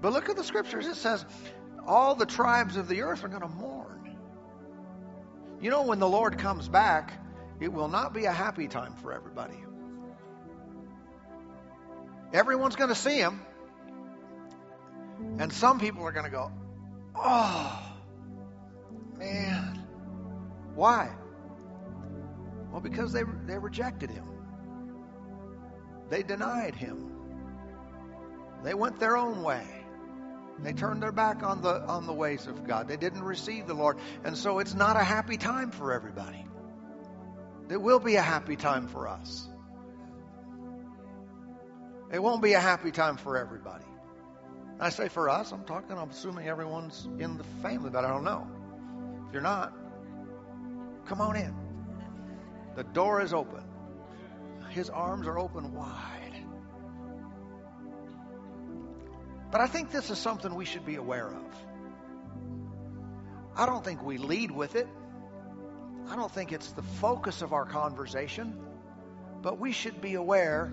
[0.00, 0.86] But look at the scriptures.
[0.86, 1.24] It says,
[1.86, 4.16] all the tribes of the earth are going to mourn.
[5.60, 7.12] You know, when the Lord comes back,
[7.60, 9.58] it will not be a happy time for everybody.
[12.32, 13.40] Everyone's going to see him.
[15.38, 16.50] And some people are going to go,
[17.14, 17.94] oh,
[19.16, 19.84] man.
[20.74, 21.12] Why?
[22.72, 24.24] Well, because they, they rejected him,
[26.12, 27.10] they denied him,
[28.62, 29.66] they went their own way.
[30.58, 32.86] They turned their back on the on the ways of God.
[32.86, 33.96] They didn't receive the Lord.
[34.22, 36.44] And so it's not a happy time for everybody.
[37.70, 39.48] It will be a happy time for us.
[42.12, 43.86] It won't be a happy time for everybody.
[44.78, 48.24] I say for us, I'm talking, I'm assuming everyone's in the family, but I don't
[48.24, 48.46] know.
[49.28, 49.72] If you're not,
[51.06, 51.54] come on in.
[52.76, 53.64] The door is open.
[54.72, 56.44] His arms are open wide.
[59.50, 61.44] But I think this is something we should be aware of.
[63.54, 64.88] I don't think we lead with it.
[66.08, 68.58] I don't think it's the focus of our conversation.
[69.42, 70.72] But we should be aware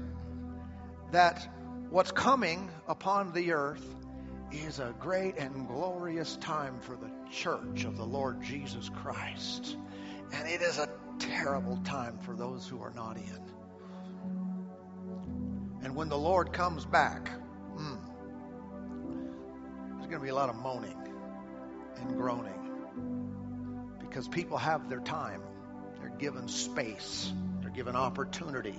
[1.11, 1.45] that
[1.89, 3.83] what's coming upon the earth
[4.53, 9.75] is a great and glorious time for the church of the Lord Jesus Christ.
[10.31, 10.87] And it is a
[11.19, 13.58] terrible time for those who are not in.
[15.83, 17.29] And when the Lord comes back,
[17.77, 17.95] hmm,
[19.95, 20.97] there's going to be a lot of moaning
[21.97, 22.59] and groaning
[23.99, 25.41] because people have their time.
[25.99, 28.75] They're given space, they're given opportunity,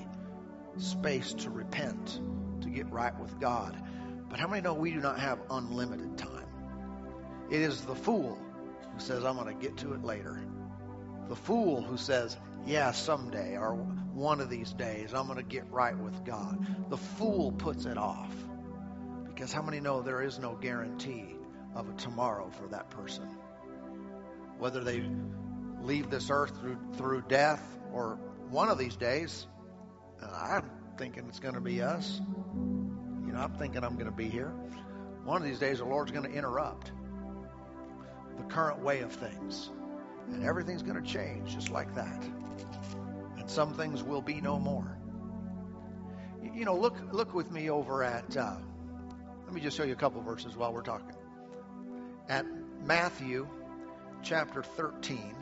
[0.78, 2.20] space to repent,
[2.62, 3.76] to get right with God.
[4.28, 6.46] But how many know we do not have unlimited time?
[7.50, 8.38] It is the fool
[8.94, 10.40] who says, I'm going to get to it later.
[11.28, 12.36] The fool who says,
[12.66, 16.90] Yeah, someday or one of these days I'm going to get right with God.
[16.90, 18.32] The fool puts it off.
[19.26, 21.36] Because how many know there is no guarantee
[21.74, 23.24] of a tomorrow for that person?
[24.58, 25.02] Whether they
[25.80, 28.18] leave this earth through, through death or
[28.50, 29.46] one of these days,
[30.22, 32.20] uh, I'm thinking it's going to be us.
[33.26, 34.52] You know, I'm thinking I'm going to be here.
[35.24, 36.92] One of these days, the Lord's going to interrupt
[38.36, 39.70] the current way of things.
[40.28, 42.22] And everything's going to change just like that.
[43.38, 44.96] And some things will be no more.
[46.54, 48.36] You know, look look with me over at.
[48.36, 48.56] Uh,
[49.44, 51.16] let me just show you a couple verses while we're talking.
[52.28, 52.46] At
[52.84, 53.48] Matthew
[54.22, 55.34] chapter 13.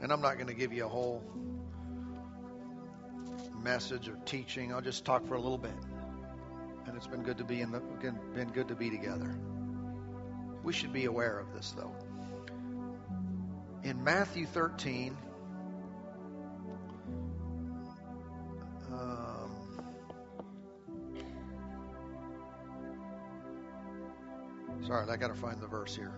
[0.00, 1.22] And I'm not going to give you a whole
[3.62, 4.72] message or teaching.
[4.72, 5.72] I'll just talk for a little bit.
[6.98, 9.38] It's been good to be in the been good to be together.
[10.64, 11.94] We should be aware of this though.
[13.84, 15.16] In Matthew 13,
[18.92, 19.50] um,
[24.84, 26.16] sorry, I got to find the verse here.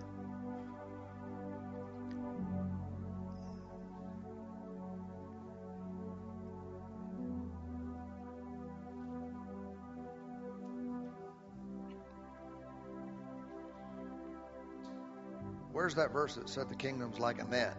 [15.91, 17.77] Where's that verse that said the kingdom's like a net?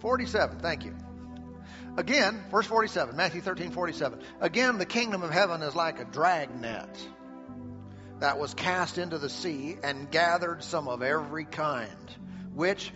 [0.00, 0.58] Forty-seven.
[0.58, 0.96] Thank you.
[1.96, 4.18] Again, verse 47, Matthew 13, 47.
[4.40, 6.98] Again, the kingdom of heaven is like a drag net
[8.18, 12.10] that was cast into the sea and gathered some of every kind,
[12.54, 12.92] which,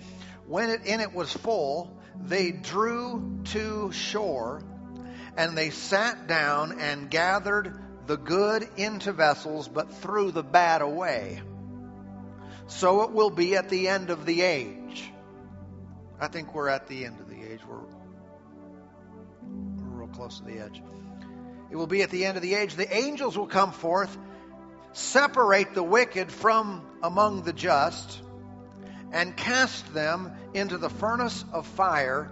[0.48, 4.64] when it in it was full, they drew to shore,
[5.36, 11.42] and they sat down and gathered the good into vessels, but threw the bad away.
[12.66, 15.10] So it will be at the end of the age.
[16.20, 17.60] I think we're at the end of the age.
[17.66, 17.78] We're,
[19.42, 20.82] we're real close to the edge.
[21.70, 22.74] It will be at the end of the age.
[22.74, 24.16] The angels will come forth,
[24.92, 28.20] separate the wicked from among the just,
[29.12, 32.30] and cast them into the furnace of fire.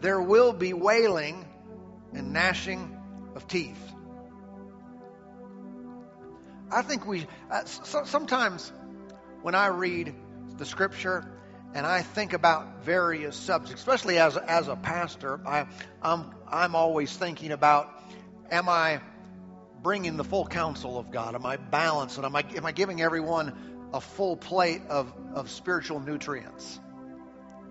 [0.00, 1.46] There will be wailing
[2.12, 2.96] and gnashing
[3.34, 3.80] of teeth.
[6.70, 8.72] I think we, uh, so, sometimes
[9.42, 10.14] when I read
[10.58, 11.30] the scripture
[11.74, 15.66] and I think about various subjects, especially as, as a pastor, I,
[16.02, 17.90] I'm, I'm always thinking about
[18.50, 19.00] am I
[19.82, 21.34] bringing the full counsel of God?
[21.34, 22.16] Am I balanced?
[22.16, 26.80] And am I, am I giving everyone a full plate of, of spiritual nutrients?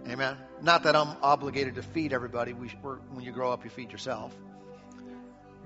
[0.08, 0.38] Amen.
[0.62, 2.54] Not that I'm obligated to feed everybody.
[2.54, 4.34] We, when you grow up, you feed yourself.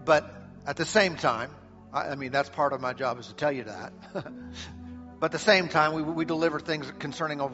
[0.03, 0.33] But
[0.65, 1.51] at the same time,
[1.93, 3.93] I, I mean, that's part of my job is to tell you that.
[5.19, 7.49] but at the same time, we, we deliver things concerning a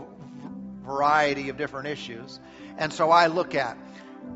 [0.84, 2.40] variety of different issues.
[2.78, 3.78] And so I look at,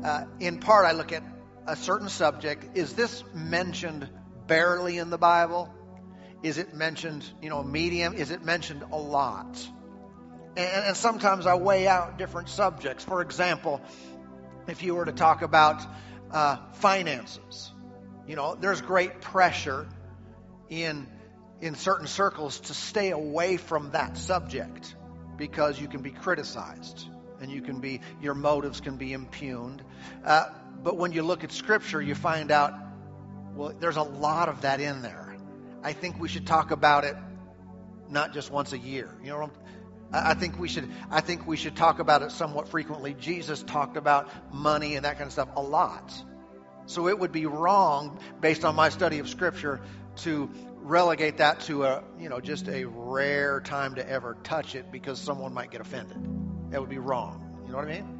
[0.04, 1.22] uh, in part, I look at
[1.66, 2.76] a certain subject.
[2.76, 4.08] Is this mentioned
[4.46, 5.72] barely in the Bible?
[6.42, 8.14] Is it mentioned, you know, medium?
[8.14, 9.66] Is it mentioned a lot?
[10.56, 13.04] And, and sometimes I weigh out different subjects.
[13.04, 13.80] For example,
[14.66, 15.82] if you were to talk about
[16.30, 17.71] uh, finances,
[18.26, 19.86] you know, there's great pressure
[20.68, 21.06] in
[21.60, 24.96] in certain circles to stay away from that subject
[25.36, 27.06] because you can be criticized
[27.40, 29.82] and you can be your motives can be impugned.
[30.24, 30.46] Uh,
[30.82, 32.74] but when you look at Scripture, you find out
[33.54, 35.36] well, there's a lot of that in there.
[35.82, 37.16] I think we should talk about it
[38.08, 39.10] not just once a year.
[39.22, 39.50] You know,
[40.12, 40.90] I think we should.
[41.10, 43.14] I think we should talk about it somewhat frequently.
[43.14, 46.12] Jesus talked about money and that kind of stuff a lot.
[46.86, 49.80] So it would be wrong, based on my study of Scripture,
[50.16, 50.50] to
[50.82, 55.20] relegate that to a you know just a rare time to ever touch it because
[55.20, 56.18] someone might get offended.
[56.70, 57.62] That would be wrong.
[57.66, 58.18] You know what I mean?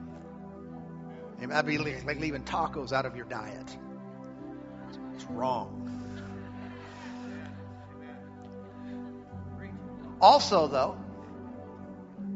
[1.48, 3.76] That'd be like leaving tacos out of your diet.
[5.14, 5.78] It's wrong.
[10.20, 10.96] Also, though,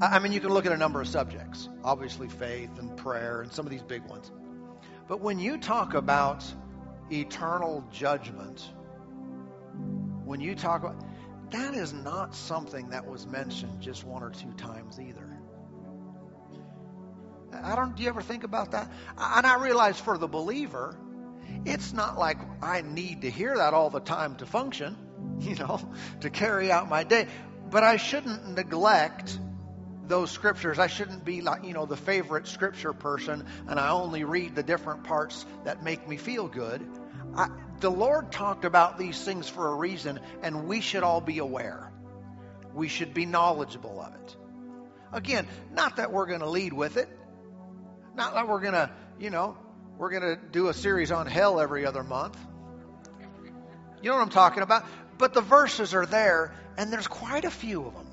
[0.00, 1.68] I mean, you can look at a number of subjects.
[1.84, 4.32] Obviously, faith and prayer and some of these big ones.
[5.08, 6.44] But when you talk about
[7.10, 8.68] eternal judgment,
[10.24, 11.00] when you talk about
[11.50, 15.22] that is not something that was mentioned just one or two times either.
[17.52, 18.90] I don't do you ever think about that?
[19.16, 20.98] And I realize for the believer,
[21.64, 24.96] it's not like I need to hear that all the time to function,
[25.40, 25.80] you know,
[26.20, 27.28] to carry out my day.
[27.70, 29.38] But I shouldn't neglect
[30.08, 30.78] those scriptures.
[30.78, 34.62] I shouldn't be like, you know, the favorite scripture person and I only read the
[34.62, 36.86] different parts that make me feel good.
[37.36, 37.48] I,
[37.80, 41.92] the Lord talked about these things for a reason, and we should all be aware.
[42.74, 44.36] We should be knowledgeable of it.
[45.12, 47.08] Again, not that we're going to lead with it,
[48.14, 49.56] not that we're going to, you know,
[49.98, 52.38] we're going to do a series on hell every other month.
[54.02, 54.84] You know what I'm talking about?
[55.18, 58.05] But the verses are there, and there's quite a few of them.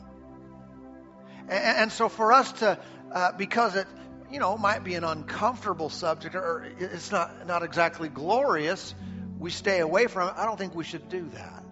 [1.49, 2.79] And, and so for us to,
[3.11, 3.87] uh, because it,
[4.31, 8.95] you know, might be an uncomfortable subject or it's not, not exactly glorious,
[9.39, 10.35] we stay away from it.
[10.37, 11.63] I don't think we should do that.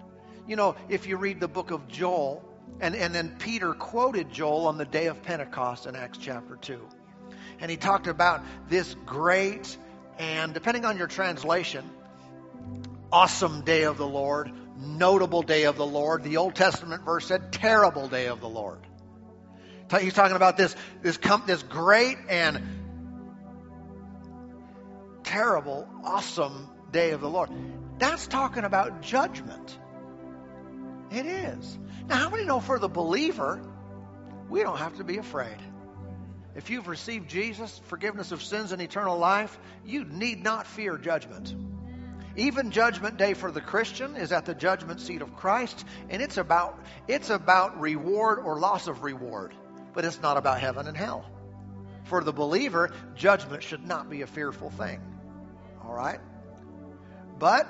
[0.48, 2.44] You know, if you read the book of Joel,
[2.80, 6.80] and, and then Peter quoted Joel on the day of Pentecost in Acts chapter 2.
[7.60, 9.78] And he talked about this great
[10.18, 11.90] and, depending on your translation,
[13.12, 16.24] awesome day of the Lord, notable day of the Lord.
[16.24, 18.80] The Old Testament verse said terrible day of the Lord.
[20.00, 22.62] He's talking about this, this, this great and
[25.24, 27.50] terrible, awesome day of the Lord.
[27.98, 29.78] That's talking about judgment.
[31.12, 31.78] It is.
[32.08, 33.62] Now, how many know for the believer,
[34.50, 35.58] we don't have to be afraid?
[36.56, 41.56] If you've received Jesus, forgiveness of sins, and eternal life, you need not fear judgment.
[42.36, 46.38] Even judgment day for the Christian is at the judgment seat of Christ, and it's
[46.38, 49.54] about it's about reward or loss of reward,
[49.94, 51.26] but it's not about heaven and hell.
[52.06, 55.02] For the believer, judgment should not be a fearful thing.
[55.84, 56.20] All right?
[57.40, 57.68] But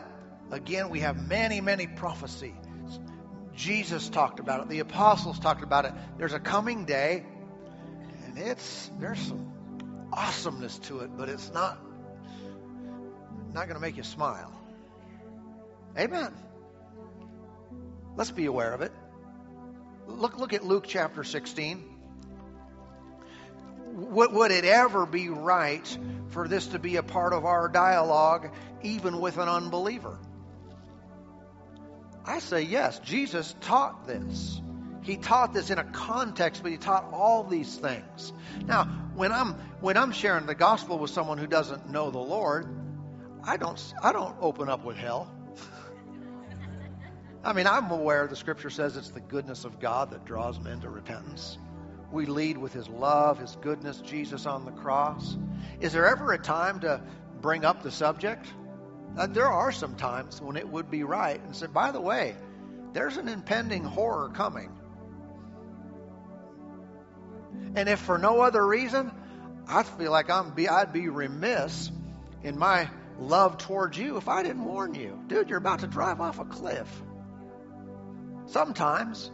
[0.52, 2.56] again, we have many, many prophecy.
[3.56, 4.70] Jesus talked about it.
[4.70, 5.94] The apostles talked about it.
[6.18, 7.26] There's a coming day,
[8.26, 9.52] and it's there's some
[10.12, 11.78] awesomeness to it, but it's not
[13.54, 14.52] not going to make you smile.
[15.98, 16.34] Amen.
[18.16, 18.92] Let's be aware of it.
[20.08, 21.91] Look, look at Luke chapter 16.
[23.92, 25.98] Would, would it ever be right
[26.30, 30.18] for this to be a part of our dialogue, even with an unbeliever?
[32.26, 33.00] I say yes.
[33.00, 34.62] Jesus taught this.
[35.02, 38.32] He taught this in a context, but he taught all these things.
[38.66, 38.86] Now,
[39.16, 42.68] when I'm when I'm sharing the gospel with someone who doesn't know the Lord,
[43.44, 45.32] I don't, I don't open up with hell.
[47.44, 50.82] I mean, I'm aware the scripture says it's the goodness of God that draws men
[50.82, 51.58] to repentance.
[52.12, 55.38] We lead with his love, his goodness, Jesus on the cross.
[55.80, 57.02] Is there ever a time to
[57.42, 58.46] bring up the subject?
[59.18, 62.36] Uh, there are some times when it would be right and say, by the way,
[62.94, 64.72] there's an impending horror coming.
[67.76, 69.12] And if for no other reason,
[69.68, 71.92] I feel like I'm be, I'd be remiss
[72.44, 72.90] in my
[73.20, 75.18] love towards you if I didn't warn you.
[75.28, 76.88] Dude, you're about to drive off a cliff.
[78.48, 79.32] Sometimes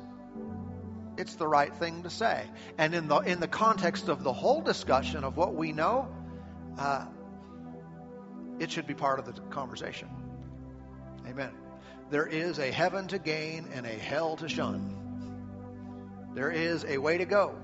[1.18, 2.46] it's the right thing to say.
[2.78, 6.08] And in the, in the context of the whole discussion of what we know,
[6.78, 7.06] uh,
[8.60, 10.10] it should be part of the conversation.
[11.28, 11.52] Amen.
[12.10, 14.96] There is a heaven to gain and a hell to shun.
[16.34, 17.56] There is a way to go.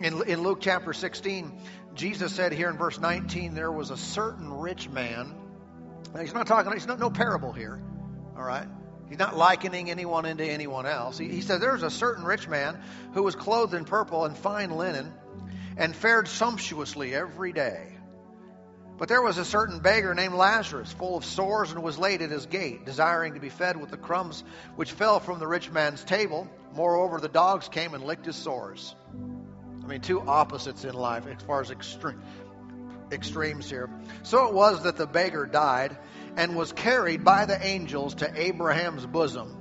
[0.00, 1.52] In, in Luke chapter 16,
[1.94, 5.34] Jesus said here in verse 19, there was a certain rich man.
[6.14, 7.80] Now, he's not talking, he's not no parable here,
[8.36, 8.68] all right?
[9.08, 11.18] He's not likening anyone into anyone else.
[11.18, 12.80] He, he says there was a certain rich man
[13.14, 15.12] who was clothed in purple and fine linen
[15.76, 17.98] and fared sumptuously every day.
[18.98, 22.30] But there was a certain beggar named Lazarus, full of sores, and was laid at
[22.30, 24.42] his gate, desiring to be fed with the crumbs
[24.74, 26.48] which fell from the rich man's table.
[26.74, 28.96] Moreover, the dogs came and licked his sores.
[29.84, 32.20] I mean, two opposites in life as far as extreme,
[33.12, 33.88] extremes here.
[34.24, 35.96] So it was that the beggar died
[36.38, 39.56] and was carried by the angels to Abraham's bosom.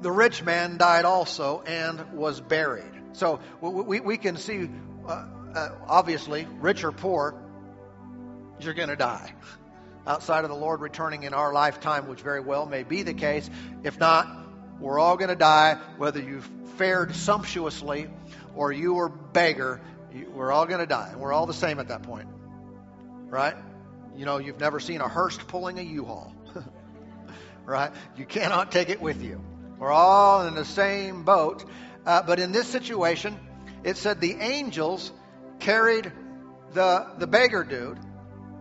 [0.00, 2.92] The rich man died also and was buried.
[3.14, 4.70] So we, we can see,
[5.06, 7.34] uh, uh, obviously, rich or poor,
[8.60, 9.32] you're going to die.
[10.06, 13.50] Outside of the Lord returning in our lifetime, which very well may be the case.
[13.82, 14.28] If not,
[14.78, 18.08] we're all going to die, whether you've fared sumptuously
[18.54, 19.80] or you were beggar,
[20.34, 21.14] we're all going to die.
[21.16, 22.28] We're all the same at that point.
[23.28, 23.56] Right?
[24.16, 26.34] You know, you've never seen a hearse pulling a U-Haul.
[27.64, 27.92] right?
[28.16, 29.42] You cannot take it with you.
[29.78, 31.64] We're all in the same boat.
[32.04, 33.38] Uh, but in this situation,
[33.84, 35.12] it said the angels
[35.60, 36.12] carried
[36.72, 37.98] the, the beggar dude.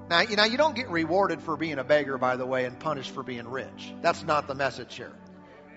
[0.10, 2.80] Now, you know, you don't get rewarded for being a beggar, by the way, and
[2.80, 3.94] punished for being rich.
[4.02, 5.14] That's not the message here.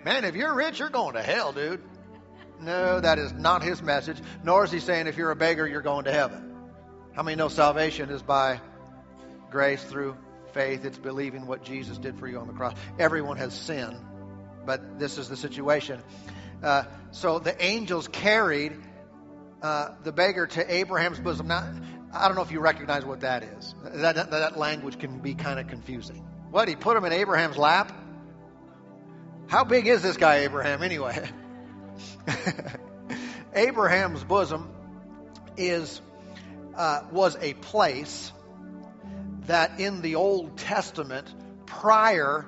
[0.05, 1.83] Man, if you're rich, you're going to hell, dude.
[2.61, 4.19] No, that is not his message.
[4.43, 6.55] Nor is he saying if you're a beggar, you're going to heaven.
[7.15, 8.61] How many know salvation is by
[9.55, 10.17] grace through
[10.53, 10.85] faith?
[10.85, 12.75] It's believing what Jesus did for you on the cross.
[12.99, 13.97] Everyone has sinned,
[14.67, 16.03] but this is the situation.
[16.61, 16.83] Uh,
[17.13, 18.73] so the angels carried
[19.63, 21.47] uh, the beggar to Abraham's bosom.
[21.47, 21.73] Now,
[22.13, 23.77] I don't know if you recognize what that is.
[23.85, 26.27] That, that, that language can be kind of confusing.
[26.51, 26.67] What?
[26.67, 27.93] He put him in Abraham's lap?
[29.47, 31.29] How big is this guy, Abraham, anyway?
[33.55, 34.69] Abraham's bosom
[35.57, 36.01] is
[36.77, 38.33] uh, was a place
[39.47, 41.33] that in the Old Testament,
[41.67, 42.47] prior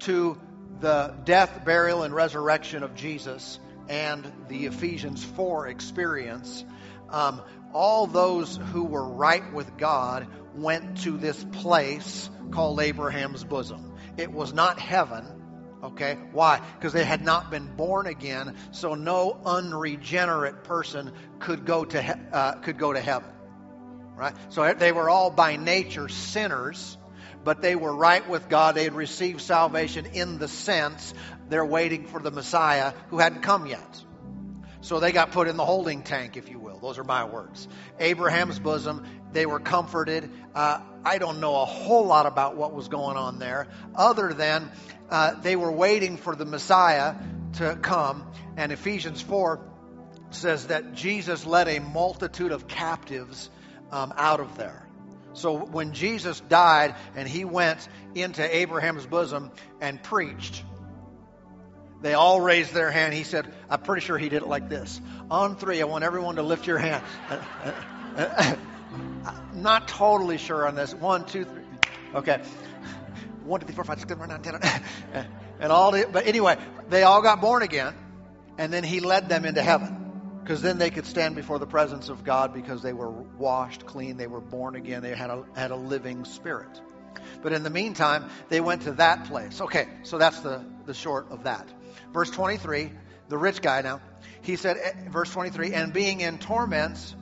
[0.00, 0.38] to
[0.80, 6.64] the death, burial, and resurrection of Jesus and the Ephesians 4 experience,
[7.10, 7.40] um,
[7.72, 13.94] all those who were right with God went to this place called Abraham's bosom.
[14.16, 15.24] It was not heaven.
[15.82, 16.60] Okay, why?
[16.78, 22.12] Because they had not been born again, so no unregenerate person could go to he-
[22.32, 23.30] uh, could go to heaven.
[24.16, 24.34] Right?
[24.48, 26.96] So they were all by nature sinners,
[27.44, 28.74] but they were right with God.
[28.74, 31.12] They had received salvation in the sense
[31.48, 34.02] they're waiting for the Messiah who hadn't come yet.
[34.80, 36.78] So they got put in the holding tank, if you will.
[36.78, 37.66] Those are my words.
[37.98, 40.30] Abraham's bosom, they were comforted.
[40.54, 44.70] Uh, I don't know a whole lot about what was going on there, other than
[45.10, 47.14] uh, they were waiting for the Messiah
[47.54, 48.30] to come.
[48.56, 49.60] And Ephesians 4
[50.30, 53.50] says that Jesus led a multitude of captives
[53.92, 54.86] um, out of there.
[55.32, 60.64] So when Jesus died and he went into Abraham's bosom and preached,
[62.00, 63.14] they all raised their hand.
[63.14, 65.00] He said, I'm pretty sure he did it like this.
[65.30, 67.02] On three, I want everyone to lift your hand.
[69.54, 70.94] Not totally sure on this.
[70.94, 71.62] One, two, three.
[72.14, 72.42] Okay.
[73.44, 75.26] One, two, three, four, five, six, seven, eight, nine, ten.
[75.58, 76.58] And all the, but anyway,
[76.90, 77.94] they all got born again,
[78.58, 80.05] and then he led them into heaven.
[80.46, 84.16] Because then they could stand before the presence of God because they were washed clean,
[84.16, 86.80] they were born again, they had a, had a living spirit.
[87.42, 89.60] But in the meantime, they went to that place.
[89.60, 91.66] Okay, so that's the, the short of that.
[92.12, 92.92] Verse 23,
[93.28, 94.00] the rich guy now,
[94.42, 97.16] he said, eh, verse 23, and being in torments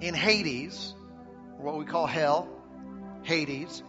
[0.00, 0.92] in Hades,
[1.56, 2.48] what we call hell,
[3.22, 3.80] Hades,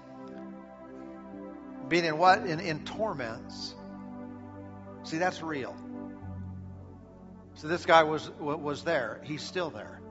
[1.87, 2.45] being in what?
[2.45, 3.73] In, in torments.
[5.01, 5.75] See, that's real.
[7.55, 9.21] So this guy was was there.
[9.23, 10.01] He's still there.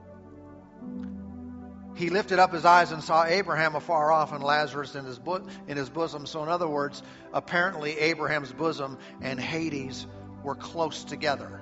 [1.94, 5.46] He lifted up his eyes and saw Abraham afar off and Lazarus in his bo-
[5.68, 6.26] in his bosom.
[6.26, 10.06] So in other words, apparently Abraham's bosom and Hades
[10.42, 11.60] were close together.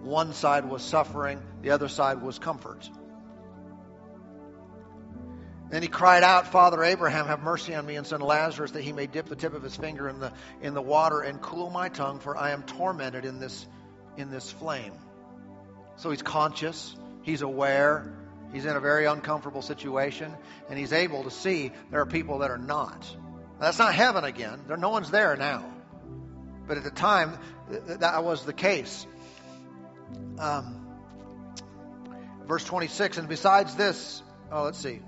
[0.00, 2.88] One side was suffering, the other side was comfort.
[5.70, 8.92] Then he cried out, Father Abraham, have mercy on me and send Lazarus that he
[8.92, 11.88] may dip the tip of his finger in the in the water and cool my
[11.88, 13.66] tongue, for I am tormented in this
[14.16, 14.92] in this flame.
[15.96, 18.12] So he's conscious, he's aware,
[18.52, 20.32] he's in a very uncomfortable situation,
[20.68, 23.06] and he's able to see there are people that are not.
[23.58, 24.64] Now, that's not heaven again.
[24.66, 25.64] There, no one's there now.
[26.66, 27.38] But at the time,
[27.70, 29.06] th- that was the case.
[30.38, 30.86] Um,
[32.46, 35.00] verse 26, and besides this, oh, let's see.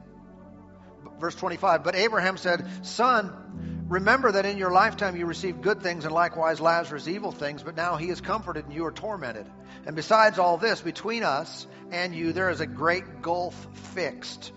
[1.19, 6.05] Verse 25, but Abraham said, Son, remember that in your lifetime you received good things,
[6.05, 9.47] and likewise Lazarus evil things, but now he is comforted and you are tormented.
[9.87, 13.55] And besides all this, between us and you there is a great gulf
[13.95, 14.53] fixed,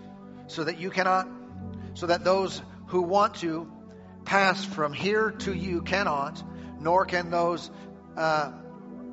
[0.46, 1.28] so that you cannot,
[1.94, 3.70] so that those who want to
[4.24, 6.42] pass from here to you cannot,
[6.80, 7.70] nor can those
[8.16, 8.52] uh,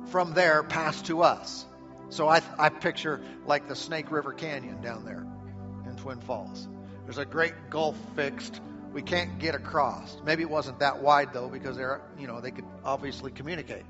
[0.06, 1.64] from there pass to us.
[2.10, 5.26] So I, I picture like the Snake River Canyon down there
[5.88, 6.66] in Twin Falls.
[7.04, 8.60] There's a great gulf fixed.
[8.92, 10.16] We can't get across.
[10.24, 13.84] Maybe it wasn't that wide though, because they're you know they could obviously communicate.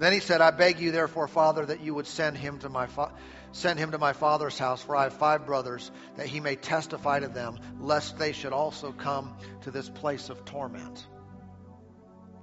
[0.00, 2.86] Then he said, I beg you, therefore, Father, that you would send him to my
[2.86, 3.12] fa-
[3.52, 7.20] send him to my father's house, for I have five brothers, that he may testify
[7.20, 11.06] to them, lest they should also come to this place of torment.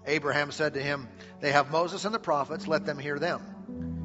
[0.06, 1.10] Abraham said to him,
[1.40, 3.42] They have Moses and the prophets, let them hear them.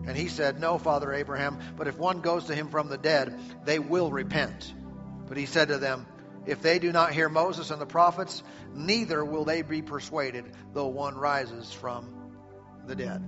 [0.06, 3.38] And he said, No, Father Abraham, but if one goes to him from the dead,
[3.66, 4.72] they will repent.
[5.28, 6.06] But he said to them,
[6.47, 8.43] If they do not hear Moses and the prophets,
[8.74, 12.32] neither will they be persuaded, though one rises from
[12.86, 13.22] the dead.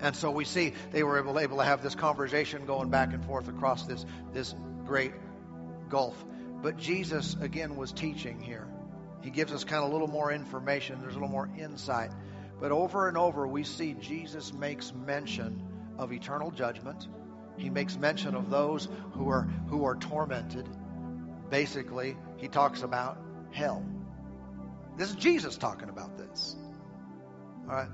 [0.00, 3.24] And so we see they were able, able to have this conversation going back and
[3.24, 5.12] forth across this, this great
[5.88, 6.22] gulf.
[6.62, 8.68] But Jesus, again, was teaching here.
[9.22, 12.10] He gives us kind of a little more information, there's a little more insight.
[12.60, 15.62] But over and over, we see Jesus makes mention
[15.96, 17.08] of eternal judgment.
[17.56, 20.68] He makes mention of those who are, who are tormented.
[21.50, 23.18] Basically, he talks about
[23.52, 23.84] hell.
[24.96, 26.56] This is Jesus talking about this.
[27.68, 27.88] All right.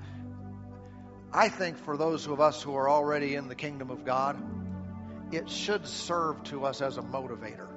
[1.31, 4.41] I think for those of us who are already in the kingdom of God,
[5.31, 7.69] it should serve to us as a motivator.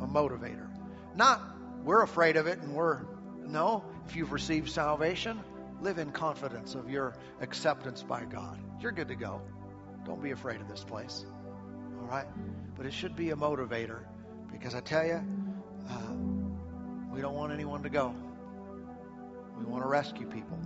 [0.00, 0.68] A motivator.
[1.16, 1.40] Not
[1.84, 3.00] we're afraid of it and we're,
[3.46, 5.40] no, if you've received salvation,
[5.80, 8.58] live in confidence of your acceptance by God.
[8.80, 9.40] You're good to go.
[10.04, 11.24] Don't be afraid of this place.
[12.00, 12.26] All right?
[12.76, 14.04] But it should be a motivator
[14.50, 15.22] because I tell you,
[15.88, 16.14] uh,
[17.12, 18.14] we don't want anyone to go.
[19.58, 20.58] We want to rescue people.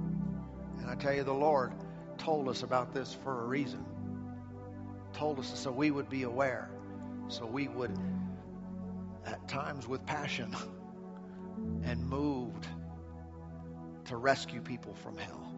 [0.81, 1.73] And I tell you, the Lord
[2.19, 3.85] told us about this for a reason.
[5.15, 6.69] Told us so we would be aware,
[7.29, 7.97] so we would,
[9.27, 10.55] at times with passion
[11.85, 12.67] and moved,
[14.07, 15.55] to rescue people from hell.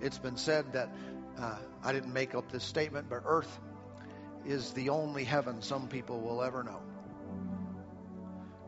[0.00, 0.94] It's been said that
[1.38, 3.58] uh, I didn't make up this statement, but earth
[4.48, 6.80] is the only heaven some people will ever know.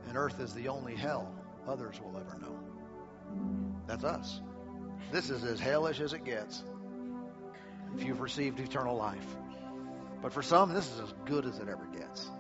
[0.07, 1.33] And earth is the only hell
[1.67, 2.59] others will ever know.
[3.87, 4.41] That's us.
[5.11, 6.63] This is as hellish as it gets
[7.97, 9.25] if you've received eternal life.
[10.23, 12.31] But for some, this is as good as it ever gets.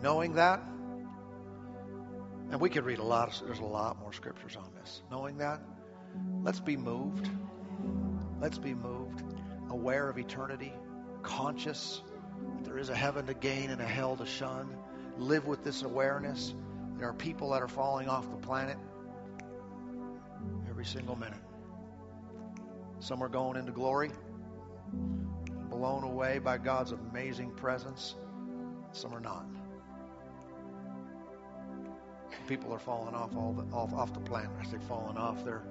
[0.00, 0.62] Knowing that,
[2.50, 5.02] and we could read a lot, there's a lot more scriptures on this.
[5.10, 5.60] Knowing that,
[6.42, 7.28] let's be moved.
[8.40, 9.24] Let's be moved,
[9.70, 10.72] aware of eternity,
[11.24, 12.02] conscious
[12.54, 14.76] that there is a heaven to gain and a hell to shun.
[15.18, 16.54] Live with this awareness.
[16.98, 18.76] There are people that are falling off the planet
[20.68, 21.40] every single minute.
[23.00, 24.10] Some are going into glory,
[25.70, 28.14] blown away by God's amazing presence.
[28.92, 29.46] Some are not.
[32.46, 34.50] People are falling off all the, off off the planet.
[34.60, 35.44] I say falling off.
[35.44, 35.62] Their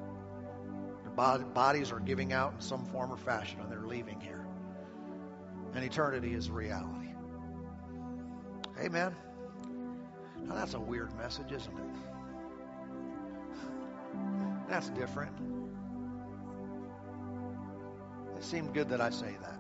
[1.04, 4.43] their bodies are giving out in some form or fashion, and they're leaving here.
[5.76, 7.14] And eternity is reality.
[8.80, 9.16] Amen.
[10.44, 11.96] Now that's a weird message, isn't it?
[14.70, 15.36] That's different.
[18.36, 19.60] It seemed good that I say that.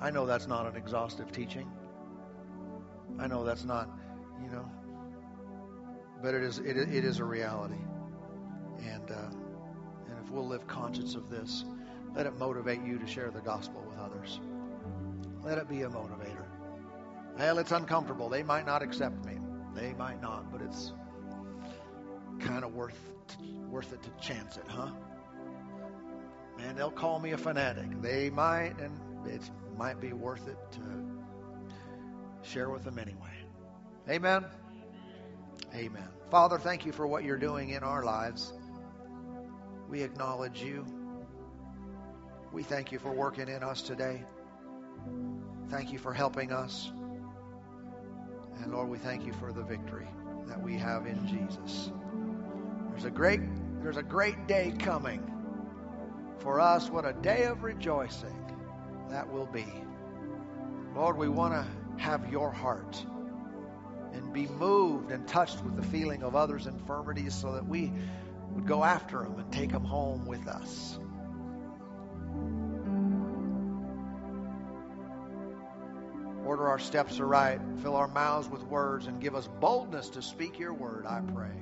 [0.00, 1.70] I know that's not an exhaustive teaching.
[3.18, 3.88] I know that's not,
[4.42, 4.68] you know,
[6.22, 7.80] but it is it, it is a reality,
[8.80, 9.30] and uh,
[10.08, 11.64] and if we'll live conscious of this,
[12.14, 14.40] let it motivate you to share the gospel with others.
[15.44, 16.46] Let it be a motivator.
[17.38, 18.28] Well, it's uncomfortable.
[18.28, 19.38] They might not accept me.
[19.74, 20.92] They might not, but it's
[22.40, 22.98] kind of worth
[23.68, 24.90] worth it to chance it, huh?
[26.58, 28.02] Man, they'll call me a fanatic.
[28.02, 29.40] They might, and it
[29.78, 30.80] might be worth it to
[32.42, 33.32] share with them anyway.
[34.10, 34.44] Amen.
[35.74, 36.08] Amen.
[36.30, 38.52] Father, thank you for what you're doing in our lives.
[39.88, 40.84] We acknowledge you.
[42.52, 44.22] We thank you for working in us today.
[45.68, 46.92] Thank you for helping us.
[48.62, 50.08] And Lord, we thank you for the victory
[50.46, 51.90] that we have in Jesus.
[52.90, 53.40] There's a great
[53.82, 55.28] there's a great day coming
[56.38, 56.88] for us.
[56.88, 58.36] What a day of rejoicing
[59.10, 59.66] that will be.
[60.94, 63.04] Lord, we want to have your heart
[64.12, 67.92] and be moved and touched with the feeling of others' infirmities so that we
[68.50, 70.98] would go after them and take them home with us.
[76.72, 80.72] Our steps aright, fill our mouths with words, and give us boldness to speak your
[80.72, 81.52] word, I pray.